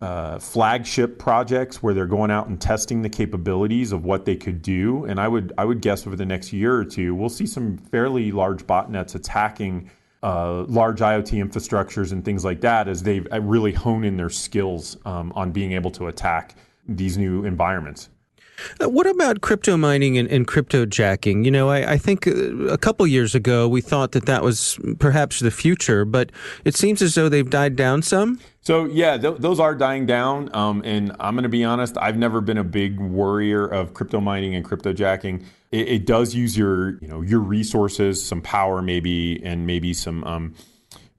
uh, 0.00 0.38
flagship 0.38 1.18
projects 1.18 1.82
where 1.82 1.94
they're 1.94 2.06
going 2.06 2.30
out 2.30 2.46
and 2.48 2.60
testing 2.60 3.00
the 3.00 3.08
capabilities 3.08 3.90
of 3.90 4.04
what 4.04 4.26
they 4.26 4.36
could 4.36 4.60
do. 4.60 5.04
And 5.04 5.18
I 5.18 5.28
would 5.28 5.52
I 5.56 5.64
would 5.64 5.80
guess 5.80 6.06
over 6.06 6.16
the 6.16 6.26
next 6.26 6.52
year 6.52 6.74
or 6.74 6.84
two, 6.84 7.14
we'll 7.14 7.28
see 7.28 7.46
some 7.46 7.78
fairly 7.78 8.30
large 8.32 8.66
botnets 8.66 9.14
attacking. 9.14 9.90
Uh, 10.24 10.64
large 10.68 11.00
IoT 11.00 11.32
infrastructures 11.46 12.12
and 12.12 12.24
things 12.24 12.46
like 12.46 12.62
that 12.62 12.88
as 12.88 13.02
they 13.02 13.20
uh, 13.30 13.38
really 13.42 13.72
hone 13.72 14.04
in 14.04 14.16
their 14.16 14.30
skills 14.30 14.96
um, 15.04 15.30
on 15.36 15.52
being 15.52 15.72
able 15.72 15.90
to 15.90 16.06
attack 16.06 16.56
these 16.88 17.18
new 17.18 17.44
environments. 17.44 18.08
Uh, 18.80 18.88
what 18.88 19.06
about 19.06 19.40
crypto 19.40 19.76
mining 19.76 20.18
and, 20.18 20.28
and 20.28 20.46
crypto 20.46 20.86
jacking? 20.86 21.44
You 21.44 21.50
know, 21.50 21.70
I, 21.70 21.92
I, 21.92 21.98
think 21.98 22.26
uh, 22.26 22.66
a 22.66 22.78
couple 22.78 23.06
years 23.06 23.34
ago 23.34 23.68
we 23.68 23.80
thought 23.80 24.12
that 24.12 24.26
that 24.26 24.42
was 24.42 24.78
perhaps 24.98 25.40
the 25.40 25.50
future, 25.50 26.04
but 26.04 26.30
it 26.64 26.74
seems 26.74 27.02
as 27.02 27.14
though 27.14 27.28
they've 27.28 27.48
died 27.48 27.76
down 27.76 28.02
some. 28.02 28.40
So 28.60 28.86
yeah, 28.86 29.16
th- 29.16 29.38
those 29.38 29.60
are 29.60 29.74
dying 29.74 30.06
down. 30.06 30.54
Um, 30.54 30.82
and 30.84 31.14
I'm 31.20 31.34
going 31.34 31.44
to 31.44 31.48
be 31.48 31.64
honest, 31.64 31.96
I've 31.98 32.16
never 32.16 32.40
been 32.40 32.58
a 32.58 32.64
big 32.64 32.98
worrier 32.98 33.66
of 33.66 33.94
crypto 33.94 34.20
mining 34.20 34.54
and 34.54 34.64
crypto 34.64 34.92
jacking. 34.92 35.44
It, 35.70 35.88
it 35.88 36.06
does 36.06 36.34
use 36.34 36.56
your, 36.56 36.98
you 36.98 37.08
know, 37.08 37.20
your 37.20 37.40
resources, 37.40 38.24
some 38.24 38.40
power 38.40 38.82
maybe, 38.82 39.42
and 39.44 39.66
maybe 39.66 39.92
some. 39.92 40.24
Um, 40.24 40.54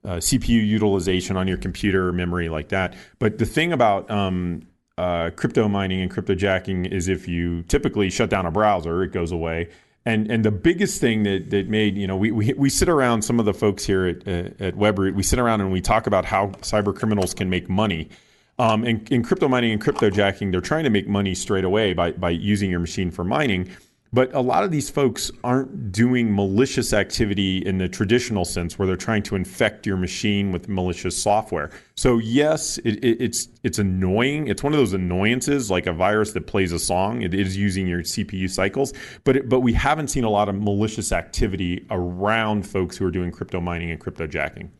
uh, 0.03 0.17
CPU 0.17 0.63
utilization 0.63 1.35
on 1.35 1.47
your 1.47 1.57
computer 1.57 2.11
memory 2.13 2.47
like 2.47 2.69
that. 2.69 2.93
But 3.17 3.39
the 3.39 3.45
thing 3.45 3.73
about 3.73 4.09
um, 4.11 4.67
uh, 4.97 5.29
crypto 5.31 5.67
mining 5.67 6.01
and 6.01 6.09
crypto 6.09 6.35
jacking 6.35 6.85
is 6.85 7.07
if 7.07 7.27
you 7.27 7.63
typically 7.63 8.09
shut 8.09 8.29
down 8.29 8.45
a 8.45 8.51
browser, 8.51 9.03
it 9.03 9.11
goes 9.11 9.31
away. 9.31 9.69
And 10.05 10.29
and 10.29 10.45
the 10.45 10.51
biggest 10.51 11.01
thing 11.01 11.23
that 11.23 11.49
that 11.49 11.67
made 11.67 11.97
you 11.97 12.05
know 12.05 12.15
we 12.15 12.31
we, 12.31 12.53
we 12.53 12.69
sit 12.69 12.89
around 12.89 13.23
some 13.23 13.39
of 13.39 13.45
the 13.45 13.53
folks 13.53 13.85
here 13.85 14.05
at 14.05 14.27
at 14.27 14.75
Webroot 14.75 15.15
we 15.15 15.23
sit 15.23 15.39
around 15.39 15.61
and 15.61 15.71
we 15.71 15.81
talk 15.81 16.05
about 16.05 16.25
how 16.25 16.47
cyber 16.61 16.95
criminals 16.95 17.33
can 17.33 17.49
make 17.49 17.67
money. 17.69 18.09
Um, 18.57 18.85
and 18.85 19.11
in 19.11 19.23
crypto 19.23 19.49
mining 19.49 19.71
and 19.71 19.81
crypto 19.81 20.09
jacking, 20.09 20.51
they're 20.51 20.61
trying 20.61 20.85
to 20.85 20.89
make 20.89 21.07
money 21.07 21.33
straight 21.33 21.65
away 21.65 21.93
by 21.93 22.11
by 22.11 22.29
using 22.29 22.69
your 22.69 22.79
machine 22.79 23.09
for 23.11 23.23
mining. 23.23 23.69
But 24.15 24.33
a 24.33 24.39
lot 24.39 24.63
of 24.63 24.71
these 24.71 24.89
folks 24.89 25.29
aren't 25.43 25.91
doing 25.91 26.33
malicious 26.33 26.93
activity 26.93 27.57
in 27.57 27.79
the 27.79 27.89
traditional 27.89 28.45
sense, 28.45 28.79
where 28.79 28.87
they're 28.87 28.95
trying 28.95 29.23
to 29.23 29.35
infect 29.35 29.85
your 29.85 29.97
machine 29.97 30.53
with 30.53 30.69
malicious 30.69 31.21
software. 31.21 31.69
So 31.95 32.19
yes, 32.19 32.77
it, 32.85 33.03
it, 33.03 33.21
it's 33.21 33.49
it's 33.63 33.77
annoying. 33.77 34.47
It's 34.47 34.63
one 34.63 34.71
of 34.71 34.79
those 34.79 34.93
annoyances, 34.93 35.69
like 35.69 35.85
a 35.85 35.91
virus 35.91 36.31
that 36.31 36.47
plays 36.47 36.71
a 36.71 36.79
song. 36.79 37.23
It 37.23 37.33
is 37.33 37.57
using 37.57 37.87
your 37.87 38.03
CPU 38.03 38.49
cycles, 38.49 38.93
but 39.25 39.35
it, 39.35 39.49
but 39.49 39.59
we 39.59 39.73
haven't 39.73 40.07
seen 40.07 40.23
a 40.23 40.29
lot 40.29 40.47
of 40.47 40.55
malicious 40.55 41.11
activity 41.11 41.85
around 41.91 42.65
folks 42.65 42.95
who 42.95 43.05
are 43.05 43.11
doing 43.11 43.31
crypto 43.31 43.59
mining 43.59 43.91
and 43.91 43.99
crypto 43.99 44.27
jacking. 44.27 44.71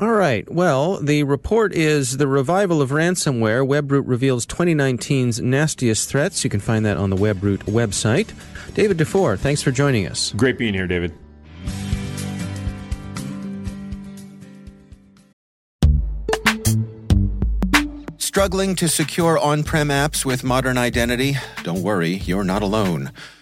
All 0.00 0.12
right. 0.12 0.48
Well, 0.48 1.00
the 1.00 1.24
report 1.24 1.74
is 1.74 2.18
the 2.18 2.28
revival 2.28 2.80
of 2.80 2.90
ransomware. 2.90 3.66
Webroot 3.66 4.04
reveals 4.06 4.46
2019's 4.46 5.40
nastiest 5.40 6.08
threats. 6.08 6.44
You 6.44 6.50
can 6.50 6.60
find 6.60 6.86
that 6.86 6.96
on 6.96 7.10
the 7.10 7.16
Webroot 7.16 7.64
website. 7.64 8.32
David 8.74 8.96
Dufour, 8.96 9.36
thanks 9.36 9.60
for 9.60 9.72
joining 9.72 10.06
us. 10.06 10.32
Great 10.36 10.56
being 10.56 10.72
here, 10.72 10.86
David. 10.86 11.12
Struggling 18.18 18.76
to 18.76 18.86
secure 18.86 19.36
on 19.36 19.64
prem 19.64 19.88
apps 19.88 20.24
with 20.24 20.44
modern 20.44 20.78
identity? 20.78 21.36
Don't 21.64 21.82
worry, 21.82 22.18
you're 22.18 22.44
not 22.44 22.62
alone. 22.62 23.10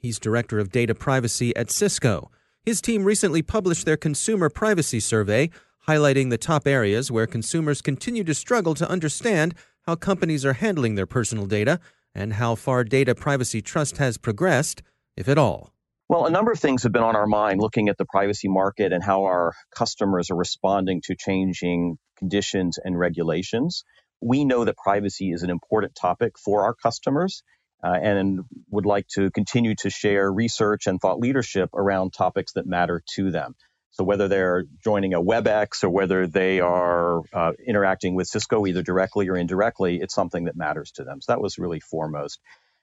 He's 0.00 0.18
Director 0.18 0.58
of 0.58 0.72
Data 0.72 0.94
Privacy 0.94 1.54
at 1.54 1.70
Cisco. 1.70 2.30
His 2.62 2.80
team 2.80 3.04
recently 3.04 3.42
published 3.42 3.84
their 3.84 3.98
Consumer 3.98 4.48
Privacy 4.48 4.98
Survey, 4.98 5.50
highlighting 5.86 6.30
the 6.30 6.38
top 6.38 6.66
areas 6.66 7.10
where 7.10 7.26
consumers 7.26 7.82
continue 7.82 8.24
to 8.24 8.32
struggle 8.32 8.72
to 8.76 8.88
understand 8.88 9.54
how 9.82 9.96
companies 9.96 10.42
are 10.46 10.54
handling 10.54 10.94
their 10.94 11.04
personal 11.04 11.44
data 11.44 11.80
and 12.14 12.32
how 12.32 12.54
far 12.54 12.82
data 12.82 13.14
privacy 13.14 13.60
trust 13.60 13.98
has 13.98 14.16
progressed, 14.16 14.82
if 15.18 15.28
at 15.28 15.36
all. 15.36 15.74
Well, 16.08 16.24
a 16.24 16.30
number 16.30 16.50
of 16.50 16.58
things 16.58 16.82
have 16.84 16.92
been 16.92 17.02
on 17.02 17.14
our 17.14 17.26
mind 17.26 17.60
looking 17.60 17.90
at 17.90 17.98
the 17.98 18.06
privacy 18.06 18.48
market 18.48 18.94
and 18.94 19.04
how 19.04 19.24
our 19.24 19.52
customers 19.76 20.30
are 20.30 20.36
responding 20.36 21.02
to 21.04 21.14
changing 21.14 21.98
conditions 22.16 22.78
and 22.82 22.98
regulations. 22.98 23.84
We 24.22 24.46
know 24.46 24.64
that 24.64 24.78
privacy 24.78 25.30
is 25.30 25.42
an 25.42 25.50
important 25.50 25.94
topic 25.94 26.38
for 26.42 26.64
our 26.64 26.74
customers 26.74 27.42
uh, 27.82 27.98
and 28.00 28.40
would 28.70 28.86
like 28.86 29.06
to 29.08 29.30
continue 29.30 29.74
to 29.76 29.90
share 29.90 30.30
research 30.32 30.86
and 30.86 31.00
thought 31.00 31.18
leadership 31.18 31.70
around 31.74 32.12
topics 32.12 32.52
that 32.52 32.66
matter 32.66 33.02
to 33.14 33.30
them. 33.30 33.54
So 33.92 34.04
whether 34.04 34.28
they're 34.28 34.64
joining 34.84 35.14
a 35.14 35.20
WebEx 35.20 35.82
or 35.82 35.90
whether 35.90 36.26
they 36.26 36.60
are 36.60 37.22
uh, 37.32 37.52
interacting 37.66 38.14
with 38.14 38.28
Cisco 38.28 38.66
either 38.66 38.82
directly 38.82 39.28
or 39.28 39.36
indirectly, 39.36 40.00
it's 40.00 40.14
something 40.14 40.44
that 40.44 40.56
matters 40.56 40.92
to 40.92 41.04
them. 41.04 41.20
So 41.20 41.32
that 41.32 41.40
was 41.40 41.58
really 41.58 41.80
foremost. 41.80 42.40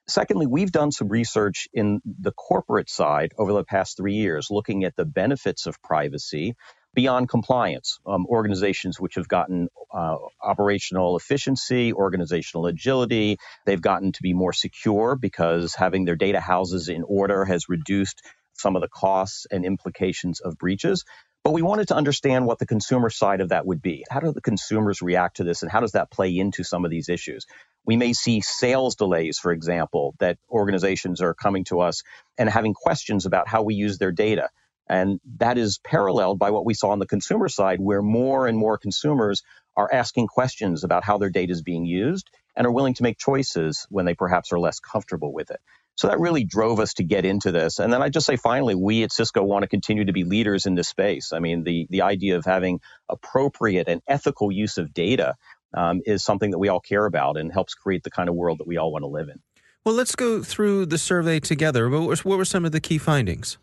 Secondly, 0.10 0.48
we've 0.48 0.72
done 0.72 0.92
some 0.92 1.10
research 1.10 1.68
in 1.74 2.02
the 2.06 2.32
corporate 2.32 2.90
side 2.90 3.34
over 3.38 3.54
the 3.54 3.64
past 3.64 3.98
three 3.98 4.16
years, 4.16 4.48
looking 4.50 4.84
at 4.84 4.96
the 4.96 5.06
benefits 5.06 5.66
of 5.66 5.82
privacy 5.82 6.56
beyond 6.98 7.30
compliance. 7.30 8.00
Um, 8.08 8.26
organizations 8.26 9.00
which 9.00 9.16
have 9.16 9.28
gotten 9.28 9.70
uh, 9.94 10.18
operational 10.42 11.16
efficiency, 11.16 11.94
organizational 11.94 12.66
agility, 12.66 13.38
they've 13.68 13.80
gotten 13.80 14.14
to 14.14 14.24
be 14.24 14.34
more 14.34 14.52
secure 14.52 15.16
because 15.16 15.76
having 15.76 16.06
their 16.06 16.16
data 16.16 16.40
houses 16.40 16.90
in 16.90 17.04
order 17.04 17.46
has 17.46 17.70
reduced 17.70 18.24
some 18.54 18.76
of 18.76 18.82
the 18.82 18.88
costs 18.88 19.46
and 19.52 19.64
implications 19.64 20.40
of 20.40 20.58
breaches. 20.58 21.06
But 21.44 21.54
we 21.54 21.62
wanted 21.62 21.90
to 21.90 21.96
understand 21.96 22.48
what 22.48 22.58
the 22.58 22.66
consumer 22.66 23.12
side 23.12 23.42
of 23.42 23.50
that 23.50 23.68
would 23.68 23.82
be. 23.82 24.04
How 24.10 24.20
do 24.20 24.34
the 24.34 24.42
consumers 24.42 25.04
react 25.04 25.38
to 25.38 25.44
this, 25.44 25.62
and 25.62 25.72
how 25.72 25.82
does 25.82 25.92
that 25.92 26.10
play 26.10 26.36
into 26.36 26.64
some 26.64 26.84
of 26.84 26.90
these 26.90 27.10
issues? 27.10 27.46
We 27.86 27.96
may 27.96 28.14
see 28.14 28.42
sales 28.42 28.96
delays, 28.96 29.38
for 29.38 29.52
example, 29.52 30.16
that 30.18 30.40
organizations 30.50 31.22
are 31.22 31.36
coming 31.36 31.64
to 31.66 31.82
us 31.82 32.02
and 32.40 32.50
having 32.50 32.74
questions 32.74 33.28
about 33.28 33.48
how 33.48 33.62
we 33.62 33.76
use 33.76 34.00
their 34.00 34.12
data. 34.12 34.50
And 34.90 35.20
that 35.38 35.58
is 35.58 35.80
paralleled 35.84 36.40
by 36.40 36.52
what 36.52 36.66
we 36.66 36.74
saw 36.74 36.90
on 36.90 37.00
the 37.00 37.06
consumer 37.06 37.50
side, 37.50 37.80
where 37.80 38.02
more 38.02 38.48
and 38.48 38.58
more 38.58 38.78
consumers 38.78 39.44
are 39.76 39.90
asking 39.92 40.28
questions 40.28 40.84
about 40.84 41.04
how 41.04 41.18
their 41.18 41.30
data 41.30 41.52
is 41.52 41.62
being 41.62 41.86
used 41.86 42.30
and 42.56 42.66
are 42.66 42.72
willing 42.72 42.96
to 42.96 43.04
make 43.04 43.18
choices 43.18 43.86
when 43.90 44.06
they 44.06 44.16
perhaps 44.16 44.52
are 44.52 44.60
less 44.60 44.80
comfortable 44.80 45.34
with 45.34 45.52
it. 45.52 45.60
So 45.96 46.08
that 46.08 46.20
really 46.20 46.44
drove 46.44 46.80
us 46.80 46.94
to 46.96 47.04
get 47.04 47.26
into 47.26 47.52
this. 47.52 47.80
And 47.80 47.92
then 47.92 48.04
I 48.04 48.10
just 48.10 48.28
say 48.28 48.36
finally, 48.36 48.76
we 48.76 49.04
at 49.04 49.12
Cisco 49.12 49.44
want 49.44 49.64
to 49.64 49.68
continue 49.68 50.06
to 50.06 50.14
be 50.14 50.24
leaders 50.24 50.68
in 50.68 50.76
this 50.76 50.88
space. 50.88 51.34
I 51.34 51.40
mean, 51.40 51.64
the, 51.64 51.88
the 51.90 52.04
idea 52.04 52.38
of 52.38 52.46
having 52.46 52.82
appropriate 53.10 53.88
and 53.88 54.02
ethical 54.08 54.52
use 54.52 54.78
of 54.78 54.94
data 54.94 55.36
um, 55.74 56.02
is 56.06 56.24
something 56.24 56.52
that 56.52 56.60
we 56.60 56.70
all 56.70 56.80
care 56.80 57.06
about 57.06 57.36
and 57.36 57.52
helps 57.52 57.74
create 57.74 58.04
the 58.04 58.12
kind 58.12 58.30
of 58.30 58.36
world 58.36 58.60
that 58.60 58.68
we 58.68 58.78
all 58.78 58.92
want 58.92 59.04
to 59.04 59.08
live 59.08 59.28
in. 59.28 59.40
Well, 59.86 59.96
let's 59.96 60.16
go 60.16 60.44
through 60.44 60.86
the 60.86 60.98
survey 60.98 61.40
together. 61.40 61.90
What 61.90 62.24
were 62.24 62.46
some 62.46 62.66
of 62.66 62.72
the 62.72 62.80
key 62.80 63.00
findings? 63.00 63.58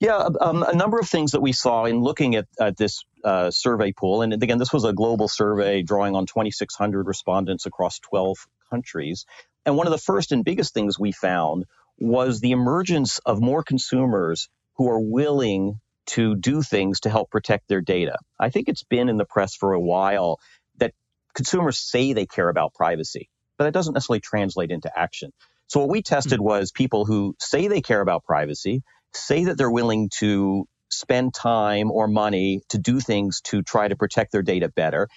Yeah, 0.00 0.28
um, 0.40 0.62
a 0.62 0.74
number 0.74 0.98
of 0.98 1.08
things 1.08 1.32
that 1.32 1.40
we 1.40 1.52
saw 1.52 1.84
in 1.84 2.00
looking 2.00 2.36
at, 2.36 2.46
at 2.60 2.76
this 2.76 3.04
uh, 3.24 3.50
survey 3.50 3.92
pool. 3.92 4.22
And 4.22 4.32
again, 4.32 4.58
this 4.58 4.72
was 4.72 4.84
a 4.84 4.92
global 4.92 5.26
survey 5.26 5.82
drawing 5.82 6.14
on 6.14 6.26
2,600 6.26 7.06
respondents 7.06 7.66
across 7.66 7.98
12 7.98 8.36
countries. 8.70 9.26
And 9.66 9.76
one 9.76 9.88
of 9.88 9.90
the 9.90 9.98
first 9.98 10.30
and 10.30 10.44
biggest 10.44 10.72
things 10.72 10.98
we 10.98 11.10
found 11.10 11.64
was 11.98 12.40
the 12.40 12.52
emergence 12.52 13.18
of 13.18 13.40
more 13.40 13.64
consumers 13.64 14.48
who 14.76 14.88
are 14.88 15.00
willing 15.00 15.80
to 16.06 16.36
do 16.36 16.62
things 16.62 17.00
to 17.00 17.10
help 17.10 17.30
protect 17.30 17.68
their 17.68 17.80
data. 17.80 18.16
I 18.38 18.50
think 18.50 18.68
it's 18.68 18.84
been 18.84 19.08
in 19.08 19.16
the 19.16 19.24
press 19.24 19.56
for 19.56 19.72
a 19.72 19.80
while 19.80 20.38
that 20.78 20.94
consumers 21.34 21.76
say 21.76 22.12
they 22.12 22.26
care 22.26 22.48
about 22.48 22.72
privacy, 22.72 23.28
but 23.56 23.64
that 23.64 23.74
doesn't 23.74 23.94
necessarily 23.94 24.20
translate 24.20 24.70
into 24.70 24.90
action. 24.96 25.32
So 25.66 25.80
what 25.80 25.90
we 25.90 26.02
tested 26.02 26.38
hmm. 26.38 26.44
was 26.44 26.72
people 26.72 27.04
who 27.04 27.36
say 27.38 27.68
they 27.68 27.82
care 27.82 28.00
about 28.00 28.24
privacy, 28.24 28.82
say 29.14 29.44
that 29.44 29.56
they're 29.56 29.70
willing 29.70 30.10
to 30.18 30.66
spend 30.90 31.34
time 31.34 31.90
or 31.90 32.08
money 32.08 32.62
to 32.70 32.78
do 32.78 33.00
things 33.00 33.40
to 33.42 33.62
try 33.62 33.88
to 33.88 33.96
protect 33.96 34.32
their 34.32 34.42
data 34.42 34.68
better. 34.68 35.08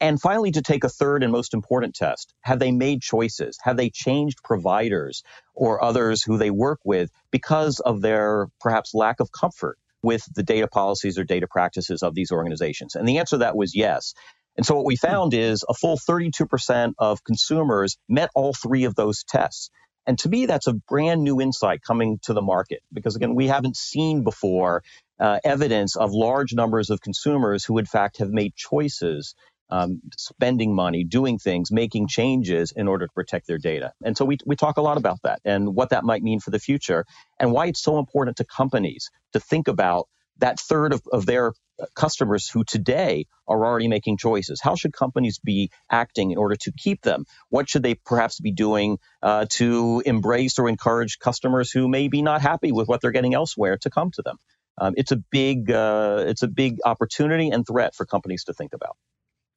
And 0.00 0.20
finally, 0.20 0.50
to 0.52 0.62
take 0.62 0.82
a 0.82 0.88
third 0.88 1.22
and 1.22 1.30
most 1.30 1.52
important 1.52 1.94
test 1.94 2.32
have 2.40 2.58
they 2.58 2.72
made 2.72 3.02
choices? 3.02 3.58
Have 3.62 3.76
they 3.76 3.90
changed 3.90 4.38
providers 4.42 5.22
or 5.54 5.84
others 5.84 6.22
who 6.22 6.38
they 6.38 6.50
work 6.50 6.80
with 6.84 7.10
because 7.30 7.80
of 7.80 8.00
their 8.00 8.48
perhaps 8.60 8.94
lack 8.94 9.20
of 9.20 9.30
comfort 9.30 9.76
with 10.02 10.24
the 10.34 10.42
data 10.42 10.68
policies 10.68 11.18
or 11.18 11.24
data 11.24 11.46
practices 11.46 12.02
of 12.02 12.14
these 12.14 12.32
organizations? 12.32 12.94
And 12.94 13.06
the 13.06 13.18
answer 13.18 13.36
to 13.36 13.40
that 13.40 13.56
was 13.56 13.76
yes. 13.76 14.14
And 14.56 14.64
so 14.64 14.74
what 14.74 14.86
we 14.86 14.96
found 14.96 15.34
is 15.34 15.64
a 15.68 15.74
full 15.74 15.98
32% 15.98 16.94
of 16.98 17.22
consumers 17.24 17.98
met 18.08 18.30
all 18.34 18.54
three 18.54 18.84
of 18.84 18.94
those 18.94 19.22
tests. 19.24 19.70
And 20.10 20.18
to 20.18 20.28
me, 20.28 20.46
that's 20.46 20.66
a 20.66 20.72
brand 20.72 21.22
new 21.22 21.40
insight 21.40 21.82
coming 21.86 22.18
to 22.24 22.32
the 22.32 22.42
market 22.42 22.82
because, 22.92 23.14
again, 23.14 23.36
we 23.36 23.46
haven't 23.46 23.76
seen 23.76 24.24
before 24.24 24.82
uh, 25.20 25.38
evidence 25.44 25.94
of 25.94 26.10
large 26.10 26.52
numbers 26.52 26.90
of 26.90 27.00
consumers 27.00 27.64
who, 27.64 27.78
in 27.78 27.86
fact, 27.86 28.18
have 28.18 28.30
made 28.30 28.56
choices, 28.56 29.36
um, 29.70 30.00
spending 30.16 30.74
money, 30.74 31.04
doing 31.04 31.38
things, 31.38 31.70
making 31.70 32.08
changes 32.08 32.72
in 32.74 32.88
order 32.88 33.06
to 33.06 33.12
protect 33.12 33.46
their 33.46 33.58
data. 33.58 33.92
And 34.04 34.16
so 34.16 34.24
we, 34.24 34.38
we 34.44 34.56
talk 34.56 34.78
a 34.78 34.82
lot 34.82 34.96
about 34.96 35.20
that 35.22 35.38
and 35.44 35.76
what 35.76 35.90
that 35.90 36.02
might 36.02 36.24
mean 36.24 36.40
for 36.40 36.50
the 36.50 36.58
future 36.58 37.04
and 37.38 37.52
why 37.52 37.66
it's 37.66 37.80
so 37.80 38.00
important 38.00 38.38
to 38.38 38.44
companies 38.44 39.10
to 39.32 39.38
think 39.38 39.68
about 39.68 40.08
that 40.40 40.58
third 40.58 40.92
of, 40.92 41.02
of 41.12 41.26
their 41.26 41.52
customers 41.94 42.48
who 42.48 42.64
today 42.64 43.26
are 43.48 43.64
already 43.64 43.88
making 43.88 44.16
choices. 44.16 44.60
How 44.60 44.74
should 44.74 44.92
companies 44.92 45.38
be 45.38 45.70
acting 45.90 46.30
in 46.30 46.38
order 46.38 46.56
to 46.56 46.72
keep 46.76 47.02
them? 47.02 47.24
What 47.48 47.68
should 47.68 47.82
they 47.82 47.94
perhaps 47.94 48.40
be 48.40 48.52
doing 48.52 48.98
uh, 49.22 49.46
to 49.50 50.02
embrace 50.04 50.58
or 50.58 50.68
encourage 50.68 51.18
customers 51.18 51.70
who 51.70 51.88
may 51.88 52.08
be 52.08 52.22
not 52.22 52.42
happy 52.42 52.72
with 52.72 52.88
what 52.88 53.00
they're 53.00 53.10
getting 53.10 53.34
elsewhere 53.34 53.78
to 53.78 53.90
come 53.90 54.10
to 54.12 54.22
them? 54.22 54.36
Um, 54.78 54.94
it's 54.96 55.12
a 55.12 55.16
big 55.16 55.70
uh, 55.70 56.24
it's 56.26 56.42
a 56.42 56.48
big 56.48 56.78
opportunity 56.84 57.50
and 57.50 57.66
threat 57.66 57.94
for 57.94 58.06
companies 58.06 58.44
to 58.44 58.54
think 58.54 58.72
about. 58.72 58.96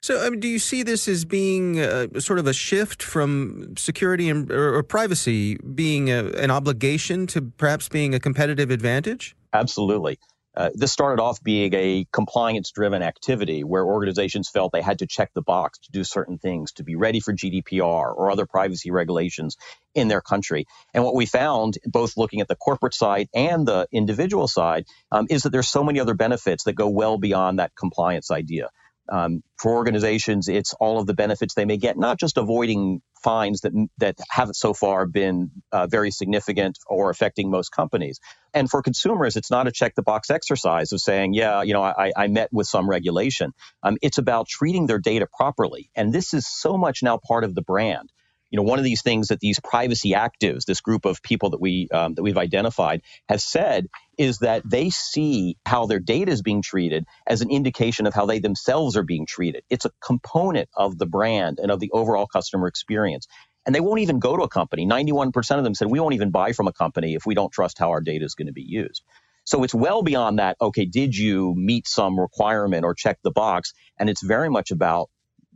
So, 0.02 0.22
I 0.22 0.28
mean, 0.28 0.40
do 0.40 0.48
you 0.48 0.58
see 0.58 0.82
this 0.82 1.08
as 1.08 1.24
being 1.24 1.80
uh, 1.80 2.20
sort 2.20 2.38
of 2.38 2.46
a 2.46 2.52
shift 2.52 3.02
from 3.02 3.74
security 3.78 4.28
and, 4.28 4.50
or, 4.52 4.74
or 4.74 4.82
privacy 4.82 5.56
being 5.56 6.10
a, 6.10 6.26
an 6.32 6.50
obligation 6.50 7.26
to 7.28 7.40
perhaps 7.40 7.88
being 7.88 8.14
a 8.14 8.20
competitive 8.20 8.70
advantage? 8.70 9.34
Absolutely. 9.54 10.18
Uh, 10.56 10.70
this 10.74 10.92
started 10.92 11.20
off 11.22 11.42
being 11.42 11.74
a 11.74 12.06
compliance 12.12 12.70
driven 12.70 13.02
activity 13.02 13.64
where 13.64 13.84
organizations 13.84 14.48
felt 14.48 14.72
they 14.72 14.82
had 14.82 15.00
to 15.00 15.06
check 15.06 15.30
the 15.34 15.42
box 15.42 15.78
to 15.78 15.90
do 15.90 16.04
certain 16.04 16.38
things 16.38 16.72
to 16.72 16.84
be 16.84 16.96
ready 16.96 17.20
for 17.20 17.32
GDPR 17.32 17.82
or 18.16 18.30
other 18.30 18.46
privacy 18.46 18.90
regulations 18.90 19.56
in 19.94 20.08
their 20.08 20.20
country. 20.20 20.66
And 20.92 21.04
what 21.04 21.14
we 21.14 21.26
found, 21.26 21.78
both 21.84 22.16
looking 22.16 22.40
at 22.40 22.48
the 22.48 22.56
corporate 22.56 22.94
side 22.94 23.28
and 23.34 23.66
the 23.66 23.88
individual 23.92 24.48
side, 24.48 24.86
um, 25.10 25.26
is 25.30 25.42
that 25.42 25.50
there's 25.50 25.68
so 25.68 25.82
many 25.82 26.00
other 26.00 26.14
benefits 26.14 26.64
that 26.64 26.74
go 26.74 26.88
well 26.88 27.18
beyond 27.18 27.58
that 27.58 27.74
compliance 27.76 28.30
idea. 28.30 28.70
Um, 29.08 29.42
for 29.58 29.74
organizations, 29.74 30.48
it's 30.48 30.74
all 30.74 30.98
of 30.98 31.06
the 31.06 31.14
benefits 31.14 31.54
they 31.54 31.64
may 31.64 31.76
get, 31.76 31.98
not 31.98 32.18
just 32.18 32.36
avoiding 32.38 33.02
fines 33.22 33.62
that 33.62 33.72
that 33.98 34.16
haven't 34.30 34.54
so 34.54 34.74
far 34.74 35.06
been 35.06 35.50
uh, 35.72 35.86
very 35.86 36.10
significant 36.10 36.78
or 36.86 37.10
affecting 37.10 37.50
most 37.50 37.70
companies. 37.70 38.20
And 38.52 38.70
for 38.70 38.82
consumers, 38.82 39.36
it's 39.36 39.50
not 39.50 39.66
a 39.66 39.72
check 39.72 39.94
the 39.94 40.02
box 40.02 40.30
exercise 40.30 40.92
of 40.92 41.00
saying, 41.00 41.34
yeah, 41.34 41.62
you 41.62 41.72
know, 41.72 41.82
I, 41.82 42.12
I 42.16 42.26
met 42.28 42.50
with 42.52 42.66
some 42.66 42.88
regulation. 42.88 43.52
Um, 43.82 43.96
it's 44.02 44.18
about 44.18 44.48
treating 44.48 44.86
their 44.86 44.98
data 44.98 45.26
properly, 45.36 45.90
and 45.94 46.12
this 46.12 46.34
is 46.34 46.46
so 46.46 46.76
much 46.76 47.02
now 47.02 47.18
part 47.26 47.44
of 47.44 47.54
the 47.54 47.62
brand 47.62 48.10
you 48.54 48.56
know, 48.56 48.62
one 48.62 48.78
of 48.78 48.84
these 48.84 49.02
things 49.02 49.28
that 49.28 49.40
these 49.40 49.58
privacy 49.58 50.12
actives, 50.12 50.64
this 50.64 50.80
group 50.80 51.06
of 51.06 51.20
people 51.24 51.50
that 51.50 51.60
we 51.60 51.88
um, 51.92 52.14
that 52.14 52.22
we've 52.22 52.38
identified, 52.38 53.02
have 53.28 53.40
said 53.40 53.88
is 54.16 54.38
that 54.38 54.62
they 54.64 54.90
see 54.90 55.56
how 55.66 55.86
their 55.86 55.98
data 55.98 56.30
is 56.30 56.40
being 56.40 56.62
treated 56.62 57.04
as 57.26 57.40
an 57.40 57.50
indication 57.50 58.06
of 58.06 58.14
how 58.14 58.26
they 58.26 58.38
themselves 58.38 58.96
are 58.96 59.02
being 59.02 59.26
treated. 59.26 59.64
It's 59.70 59.86
a 59.86 59.90
component 60.00 60.68
of 60.76 60.98
the 60.98 61.06
brand 61.06 61.58
and 61.58 61.72
of 61.72 61.80
the 61.80 61.90
overall 61.92 62.28
customer 62.28 62.68
experience. 62.68 63.26
And 63.66 63.74
they 63.74 63.80
won't 63.80 64.02
even 64.02 64.20
go 64.20 64.36
to 64.36 64.44
a 64.44 64.48
company. 64.48 64.86
91% 64.86 65.58
of 65.58 65.64
them 65.64 65.74
said, 65.74 65.90
we 65.90 65.98
won't 65.98 66.14
even 66.14 66.30
buy 66.30 66.52
from 66.52 66.68
a 66.68 66.72
company 66.72 67.14
if 67.14 67.26
we 67.26 67.34
don't 67.34 67.52
trust 67.52 67.76
how 67.76 67.90
our 67.90 68.00
data 68.00 68.24
is 68.24 68.36
going 68.36 68.46
to 68.46 68.52
be 68.52 68.62
used. 68.62 69.02
So 69.46 69.64
it's 69.64 69.74
well 69.74 70.02
beyond 70.04 70.38
that. 70.38 70.56
Okay, 70.60 70.84
did 70.84 71.16
you 71.16 71.54
meet 71.56 71.88
some 71.88 72.20
requirement 72.20 72.84
or 72.84 72.94
check 72.94 73.18
the 73.24 73.32
box? 73.32 73.72
And 73.98 74.08
it's 74.08 74.22
very 74.22 74.48
much 74.48 74.70
about 74.70 75.10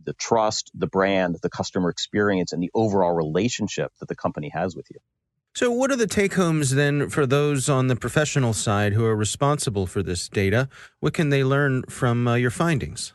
the 0.08 0.14
trust, 0.14 0.70
the 0.74 0.86
brand, 0.86 1.36
the 1.42 1.50
customer 1.50 1.90
experience, 1.90 2.54
and 2.54 2.62
the 2.62 2.70
overall 2.74 3.12
relationship 3.12 3.92
that 4.00 4.08
the 4.08 4.16
company 4.16 4.48
has 4.48 4.74
with 4.74 4.86
you. 4.90 4.98
So, 5.54 5.70
what 5.70 5.90
are 5.90 5.96
the 5.96 6.06
take 6.06 6.34
homes 6.34 6.74
then 6.74 7.10
for 7.10 7.26
those 7.26 7.68
on 7.68 7.88
the 7.88 7.96
professional 7.96 8.54
side 8.54 8.94
who 8.94 9.04
are 9.04 9.14
responsible 9.14 9.86
for 9.86 10.02
this 10.02 10.28
data? 10.28 10.70
What 11.00 11.12
can 11.12 11.28
they 11.28 11.44
learn 11.44 11.82
from 11.90 12.26
uh, 12.26 12.36
your 12.36 12.50
findings? 12.50 13.12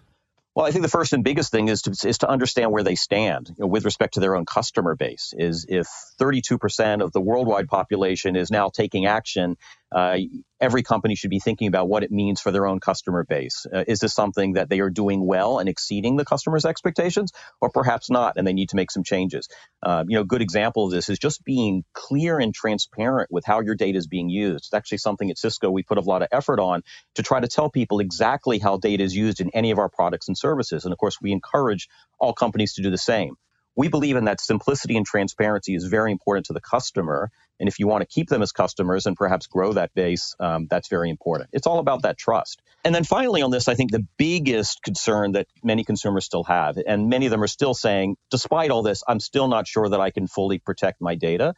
Well, 0.55 0.67
I 0.67 0.71
think 0.71 0.83
the 0.83 0.89
first 0.89 1.13
and 1.13 1.23
biggest 1.23 1.51
thing 1.51 1.67
is 1.67 1.81
to, 1.83 2.07
is 2.07 2.19
to 2.19 2.29
understand 2.29 2.71
where 2.71 2.83
they 2.83 2.93
stand 2.93 3.49
you 3.49 3.55
know, 3.61 3.67
with 3.67 3.85
respect 3.85 4.15
to 4.15 4.19
their 4.19 4.35
own 4.35 4.45
customer 4.45 4.95
base. 4.95 5.33
Is 5.35 5.65
if 5.67 5.87
32% 6.19 7.01
of 7.01 7.11
the 7.11 7.21
worldwide 7.21 7.67
population 7.67 8.35
is 8.35 8.51
now 8.51 8.69
taking 8.69 9.07
action 9.07 9.57
uh, 9.93 10.17
every 10.61 10.83
company 10.83 11.15
should 11.15 11.29
be 11.29 11.39
thinking 11.39 11.67
about 11.67 11.89
what 11.89 12.03
it 12.03 12.11
means 12.11 12.41
for 12.41 12.51
their 12.51 12.67
own 12.67 12.79
customer 12.79 13.25
base. 13.27 13.65
Uh, 13.73 13.83
is 13.87 13.99
this 13.99 14.13
something 14.13 14.53
that 14.53 14.69
they 14.69 14.79
are 14.81 14.89
doing 14.89 15.25
well 15.25 15.59
and 15.59 15.69
exceeding 15.69 16.17
the 16.17 16.25
customer's 16.25 16.65
expectations, 16.65 17.31
or 17.61 17.69
perhaps 17.69 18.09
not, 18.09 18.35
and 18.37 18.47
they 18.47 18.53
need 18.53 18.69
to 18.69 18.75
make 18.77 18.91
some 18.91 19.03
changes? 19.03 19.49
Uh, 19.83 20.03
you 20.07 20.15
know, 20.15 20.21
a 20.21 20.25
good 20.25 20.41
example 20.41 20.85
of 20.85 20.91
this 20.91 21.09
is 21.09 21.19
just 21.19 21.43
being 21.45 21.83
clear 21.93 22.39
and 22.39 22.53
transparent 22.55 23.31
with 23.31 23.45
how 23.45 23.61
your 23.61 23.75
data 23.75 23.97
is 23.97 24.07
being 24.07 24.29
used. 24.29 24.65
It's 24.65 24.73
actually 24.73 24.99
something 24.99 25.29
at 25.31 25.37
Cisco 25.37 25.71
we 25.71 25.83
put 25.83 25.97
a 25.97 26.01
lot 26.01 26.21
of 26.21 26.29
effort 26.31 26.59
on 26.59 26.83
to 27.15 27.23
try 27.23 27.39
to 27.39 27.47
tell 27.47 27.69
people 27.69 27.99
exactly 27.99 28.59
how 28.59 28.77
data 28.77 29.03
is 29.03 29.15
used 29.15 29.41
in 29.41 29.51
any 29.53 29.71
of 29.71 29.79
our 29.79 29.89
products 29.89 30.27
and 30.27 30.37
services. 30.37 30.85
And 30.85 30.93
of 30.93 30.99
course, 30.99 31.19
we 31.21 31.31
encourage 31.31 31.89
all 32.19 32.33
companies 32.33 32.73
to 32.75 32.81
do 32.83 32.91
the 32.91 32.97
same 32.97 33.35
we 33.75 33.87
believe 33.87 34.15
in 34.15 34.25
that 34.25 34.39
simplicity 34.39 34.97
and 34.97 35.05
transparency 35.05 35.75
is 35.75 35.85
very 35.85 36.11
important 36.11 36.45
to 36.47 36.53
the 36.53 36.61
customer. 36.61 37.31
And 37.59 37.67
if 37.67 37.79
you 37.79 37.87
want 37.87 38.01
to 38.01 38.07
keep 38.07 38.29
them 38.29 38.41
as 38.41 38.51
customers 38.51 39.05
and 39.05 39.15
perhaps 39.15 39.47
grow 39.47 39.73
that 39.73 39.93
base, 39.93 40.35
um, 40.39 40.67
that's 40.69 40.89
very 40.89 41.09
important. 41.09 41.49
It's 41.53 41.65
all 41.65 41.79
about 41.79 42.03
that 42.03 42.17
trust. 42.17 42.61
And 42.83 42.93
then 42.93 43.03
finally, 43.03 43.41
on 43.41 43.51
this, 43.51 43.67
I 43.67 43.75
think 43.75 43.91
the 43.91 44.05
biggest 44.17 44.83
concern 44.83 45.33
that 45.33 45.47
many 45.63 45.83
consumers 45.83 46.25
still 46.25 46.43
have, 46.43 46.77
and 46.85 47.09
many 47.09 47.25
of 47.25 47.31
them 47.31 47.41
are 47.41 47.47
still 47.47 47.73
saying, 47.73 48.17
despite 48.29 48.71
all 48.71 48.83
this, 48.83 49.03
I'm 49.07 49.19
still 49.19 49.47
not 49.47 49.67
sure 49.67 49.89
that 49.89 49.99
I 50.01 50.11
can 50.11 50.27
fully 50.27 50.59
protect 50.59 51.01
my 51.01 51.15
data. 51.15 51.53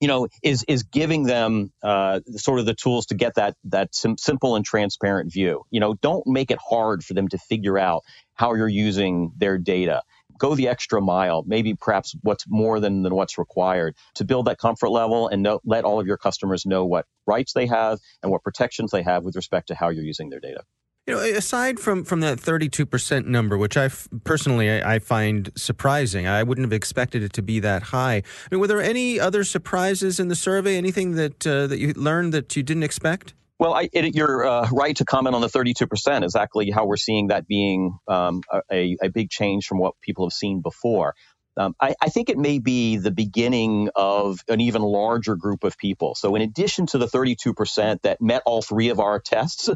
You 0.00 0.08
know, 0.08 0.28
is 0.42 0.64
is 0.66 0.84
giving 0.84 1.24
them 1.24 1.72
uh, 1.82 2.20
sort 2.36 2.58
of 2.58 2.64
the 2.64 2.72
tools 2.74 3.06
to 3.06 3.14
get 3.14 3.34
that 3.34 3.54
that 3.64 3.94
sim- 3.94 4.16
simple 4.16 4.56
and 4.56 4.64
transparent 4.64 5.30
view. 5.30 5.64
You 5.70 5.80
know, 5.80 5.92
don't 5.92 6.26
make 6.26 6.50
it 6.50 6.58
hard 6.58 7.04
for 7.04 7.12
them 7.12 7.28
to 7.28 7.38
figure 7.38 7.78
out 7.78 8.02
how 8.32 8.54
you're 8.54 8.66
using 8.66 9.32
their 9.36 9.58
data 9.58 10.02
go 10.40 10.54
the 10.56 10.66
extra 10.66 11.00
mile, 11.00 11.44
maybe 11.46 11.74
perhaps 11.74 12.16
what's 12.22 12.44
more 12.48 12.80
than, 12.80 13.02
than 13.02 13.14
what's 13.14 13.38
required 13.38 13.94
to 14.16 14.24
build 14.24 14.46
that 14.46 14.58
comfort 14.58 14.90
level 14.90 15.28
and 15.28 15.42
know, 15.42 15.60
let 15.64 15.84
all 15.84 16.00
of 16.00 16.06
your 16.06 16.16
customers 16.16 16.66
know 16.66 16.84
what 16.84 17.06
rights 17.26 17.52
they 17.52 17.66
have 17.66 18.00
and 18.22 18.32
what 18.32 18.42
protections 18.42 18.90
they 18.90 19.02
have 19.02 19.22
with 19.22 19.36
respect 19.36 19.68
to 19.68 19.74
how 19.74 19.90
you're 19.90 20.02
using 20.02 20.30
their 20.30 20.40
data. 20.40 20.62
You 21.06 21.14
know, 21.14 21.22
aside 21.22 21.80
from 21.80 22.04
from 22.04 22.20
that 22.20 22.38
32% 22.38 23.26
number, 23.26 23.56
which 23.56 23.76
I 23.76 23.90
personally 24.22 24.70
I, 24.70 24.94
I, 24.94 24.98
find 24.98 25.50
surprising, 25.56 26.28
I 26.28 26.42
wouldn't 26.42 26.64
have 26.64 26.74
expected 26.74 27.22
it 27.22 27.32
to 27.32 27.42
be 27.42 27.58
that 27.60 27.84
high. 27.84 28.16
I 28.16 28.22
mean, 28.50 28.60
were 28.60 28.66
there 28.66 28.82
any 28.82 29.18
other 29.18 29.42
surprises 29.42 30.20
in 30.20 30.28
the 30.28 30.36
survey? 30.36 30.76
Anything 30.76 31.12
that 31.16 31.44
uh, 31.46 31.66
that 31.68 31.78
you 31.78 31.94
learned 31.94 32.34
that 32.34 32.54
you 32.54 32.62
didn't 32.62 32.82
expect? 32.82 33.34
Well, 33.60 33.74
I, 33.74 33.90
it, 33.92 34.14
you're 34.14 34.46
uh, 34.46 34.70
right 34.72 34.96
to 34.96 35.04
comment 35.04 35.34
on 35.34 35.42
the 35.42 35.48
32%, 35.48 36.22
exactly 36.22 36.70
how 36.70 36.86
we're 36.86 36.96
seeing 36.96 37.26
that 37.26 37.46
being 37.46 37.98
um, 38.08 38.40
a, 38.72 38.96
a, 39.02 39.10
big 39.10 39.28
change 39.28 39.66
from 39.66 39.76
what 39.78 40.00
people 40.00 40.24
have 40.24 40.32
seen 40.32 40.62
before. 40.62 41.14
Um, 41.58 41.74
I, 41.78 41.94
I, 42.00 42.08
think 42.08 42.30
it 42.30 42.38
may 42.38 42.58
be 42.58 42.96
the 42.96 43.10
beginning 43.10 43.90
of 43.94 44.40
an 44.48 44.62
even 44.62 44.80
larger 44.80 45.36
group 45.36 45.64
of 45.64 45.76
people. 45.76 46.14
So, 46.14 46.36
in 46.36 46.42
addition 46.42 46.86
to 46.86 46.98
the 46.98 47.06
32% 47.06 48.00
that 48.02 48.22
met 48.22 48.42
all 48.46 48.62
three 48.62 48.88
of 48.88 48.98
our 48.98 49.20
tests, 49.20 49.68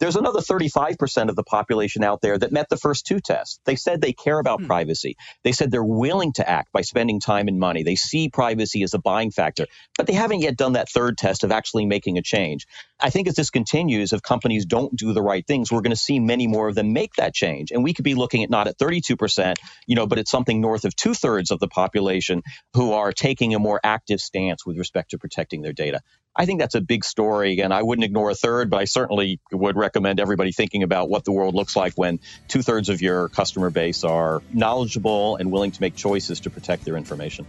there's 0.00 0.16
another 0.16 0.40
35% 0.40 1.30
of 1.30 1.36
the 1.36 1.44
population 1.44 2.04
out 2.04 2.20
there 2.20 2.36
that 2.36 2.52
met 2.52 2.68
the 2.68 2.76
first 2.76 3.06
two 3.06 3.20
tests. 3.20 3.60
They 3.64 3.76
said 3.76 4.02
they 4.02 4.12
care 4.12 4.38
about 4.38 4.60
hmm. 4.60 4.66
privacy. 4.66 5.16
They 5.44 5.52
said 5.52 5.70
they're 5.70 5.82
willing 5.82 6.34
to 6.34 6.46
act 6.46 6.72
by 6.72 6.82
spending 6.82 7.20
time 7.20 7.48
and 7.48 7.58
money. 7.58 7.84
They 7.84 7.96
see 7.96 8.28
privacy 8.28 8.82
as 8.82 8.92
a 8.92 8.98
buying 8.98 9.30
factor, 9.30 9.66
but 9.96 10.06
they 10.06 10.14
haven't 10.14 10.40
yet 10.40 10.56
done 10.56 10.74
that 10.74 10.90
third 10.90 11.16
test 11.16 11.42
of 11.44 11.52
actually 11.52 11.86
making 11.86 12.18
a 12.18 12.22
change. 12.22 12.66
I 13.02 13.10
think 13.10 13.28
as 13.28 13.34
this 13.34 13.50
continues, 13.50 14.12
if 14.12 14.22
companies 14.22 14.66
don't 14.66 14.94
do 14.94 15.12
the 15.12 15.22
right 15.22 15.46
things, 15.46 15.72
we're 15.72 15.80
going 15.80 15.90
to 15.90 15.96
see 15.96 16.20
many 16.20 16.46
more 16.46 16.68
of 16.68 16.74
them 16.74 16.92
make 16.92 17.14
that 17.14 17.34
change. 17.34 17.70
And 17.70 17.82
we 17.82 17.94
could 17.94 18.04
be 18.04 18.14
looking 18.14 18.42
at 18.42 18.50
not 18.50 18.66
at 18.66 18.78
32%, 18.78 19.56
you 19.86 19.96
know, 19.96 20.06
but 20.06 20.18
at 20.18 20.28
something 20.28 20.60
north 20.60 20.84
of 20.84 20.94
two 20.94 21.14
thirds 21.14 21.50
of 21.50 21.60
the 21.60 21.68
population 21.68 22.42
who 22.74 22.92
are 22.92 23.12
taking 23.12 23.54
a 23.54 23.58
more 23.58 23.80
active 23.82 24.20
stance 24.20 24.66
with 24.66 24.76
respect 24.76 25.10
to 25.10 25.18
protecting 25.18 25.62
their 25.62 25.72
data. 25.72 26.00
I 26.36 26.46
think 26.46 26.60
that's 26.60 26.74
a 26.74 26.80
big 26.80 27.04
story. 27.04 27.60
And 27.60 27.74
I 27.74 27.82
wouldn't 27.82 28.04
ignore 28.04 28.30
a 28.30 28.34
third, 28.34 28.70
but 28.70 28.80
I 28.80 28.84
certainly 28.84 29.40
would 29.50 29.76
recommend 29.76 30.20
everybody 30.20 30.52
thinking 30.52 30.82
about 30.82 31.08
what 31.08 31.24
the 31.24 31.32
world 31.32 31.54
looks 31.54 31.74
like 31.74 31.94
when 31.94 32.20
two 32.48 32.62
thirds 32.62 32.88
of 32.88 33.02
your 33.02 33.28
customer 33.28 33.70
base 33.70 34.04
are 34.04 34.42
knowledgeable 34.52 35.36
and 35.36 35.50
willing 35.50 35.72
to 35.72 35.80
make 35.80 35.96
choices 35.96 36.40
to 36.40 36.50
protect 36.50 36.84
their 36.84 36.96
information. 36.96 37.46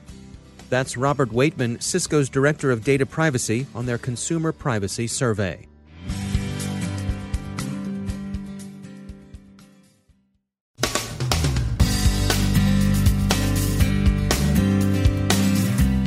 That's 0.72 0.96
Robert 0.96 1.32
Waitman, 1.32 1.84
Cisco's 1.84 2.30
Director 2.30 2.72
of 2.72 2.82
Data 2.82 3.06
Privacy, 3.06 3.68
on 3.76 3.88
their 3.88 3.98
Consumer 3.98 4.54
Privacy 4.54 5.06
Survey. 5.06 5.68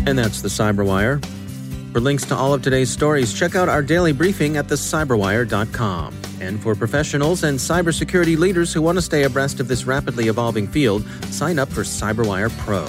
And 0.07 0.19
that's 0.19 0.41
the 0.41 0.49
Cyberwire. 0.49 1.23
For 1.93 2.01
links 2.01 2.25
to 2.27 2.35
all 2.35 2.55
of 2.55 2.63
today's 2.63 2.89
stories, 2.89 3.35
check 3.35 3.55
out 3.55 3.69
our 3.69 3.83
daily 3.83 4.13
briefing 4.13 4.57
at 4.57 4.69
thecyberwire.com. 4.69 6.15
And 6.41 6.63
for 6.63 6.75
professionals 6.75 7.45
and 7.45 7.59
cybersecurity 7.59 8.39
leaders 8.39 8.73
who 8.73 8.81
want 8.81 8.97
to 8.97 9.03
stay 9.03 9.25
abreast 9.25 9.61
of 9.61 9.69
this 9.69 9.85
rapidly 9.85 10.29
evolving 10.29 10.67
field, 10.67 11.07
sign 11.27 11.59
up 11.59 11.69
for 11.69 11.83
Cyberwire 11.83 12.51
Pro. 12.61 12.89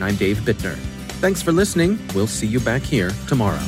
and 0.00 0.08
I'm 0.08 0.16
Dave 0.16 0.38
Bittner. 0.38 0.76
Thanks 1.20 1.42
for 1.42 1.52
listening. 1.52 1.98
We'll 2.14 2.26
see 2.26 2.46
you 2.46 2.60
back 2.60 2.82
here 2.82 3.10
tomorrow. 3.28 3.58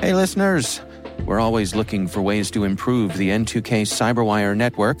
Hey, 0.00 0.12
listeners. 0.12 0.82
We're 1.24 1.40
always 1.40 1.74
looking 1.74 2.06
for 2.06 2.20
ways 2.20 2.50
to 2.50 2.64
improve 2.64 3.16
the 3.16 3.30
N2K 3.30 3.82
Cyberwire 3.86 4.54
network 4.54 5.00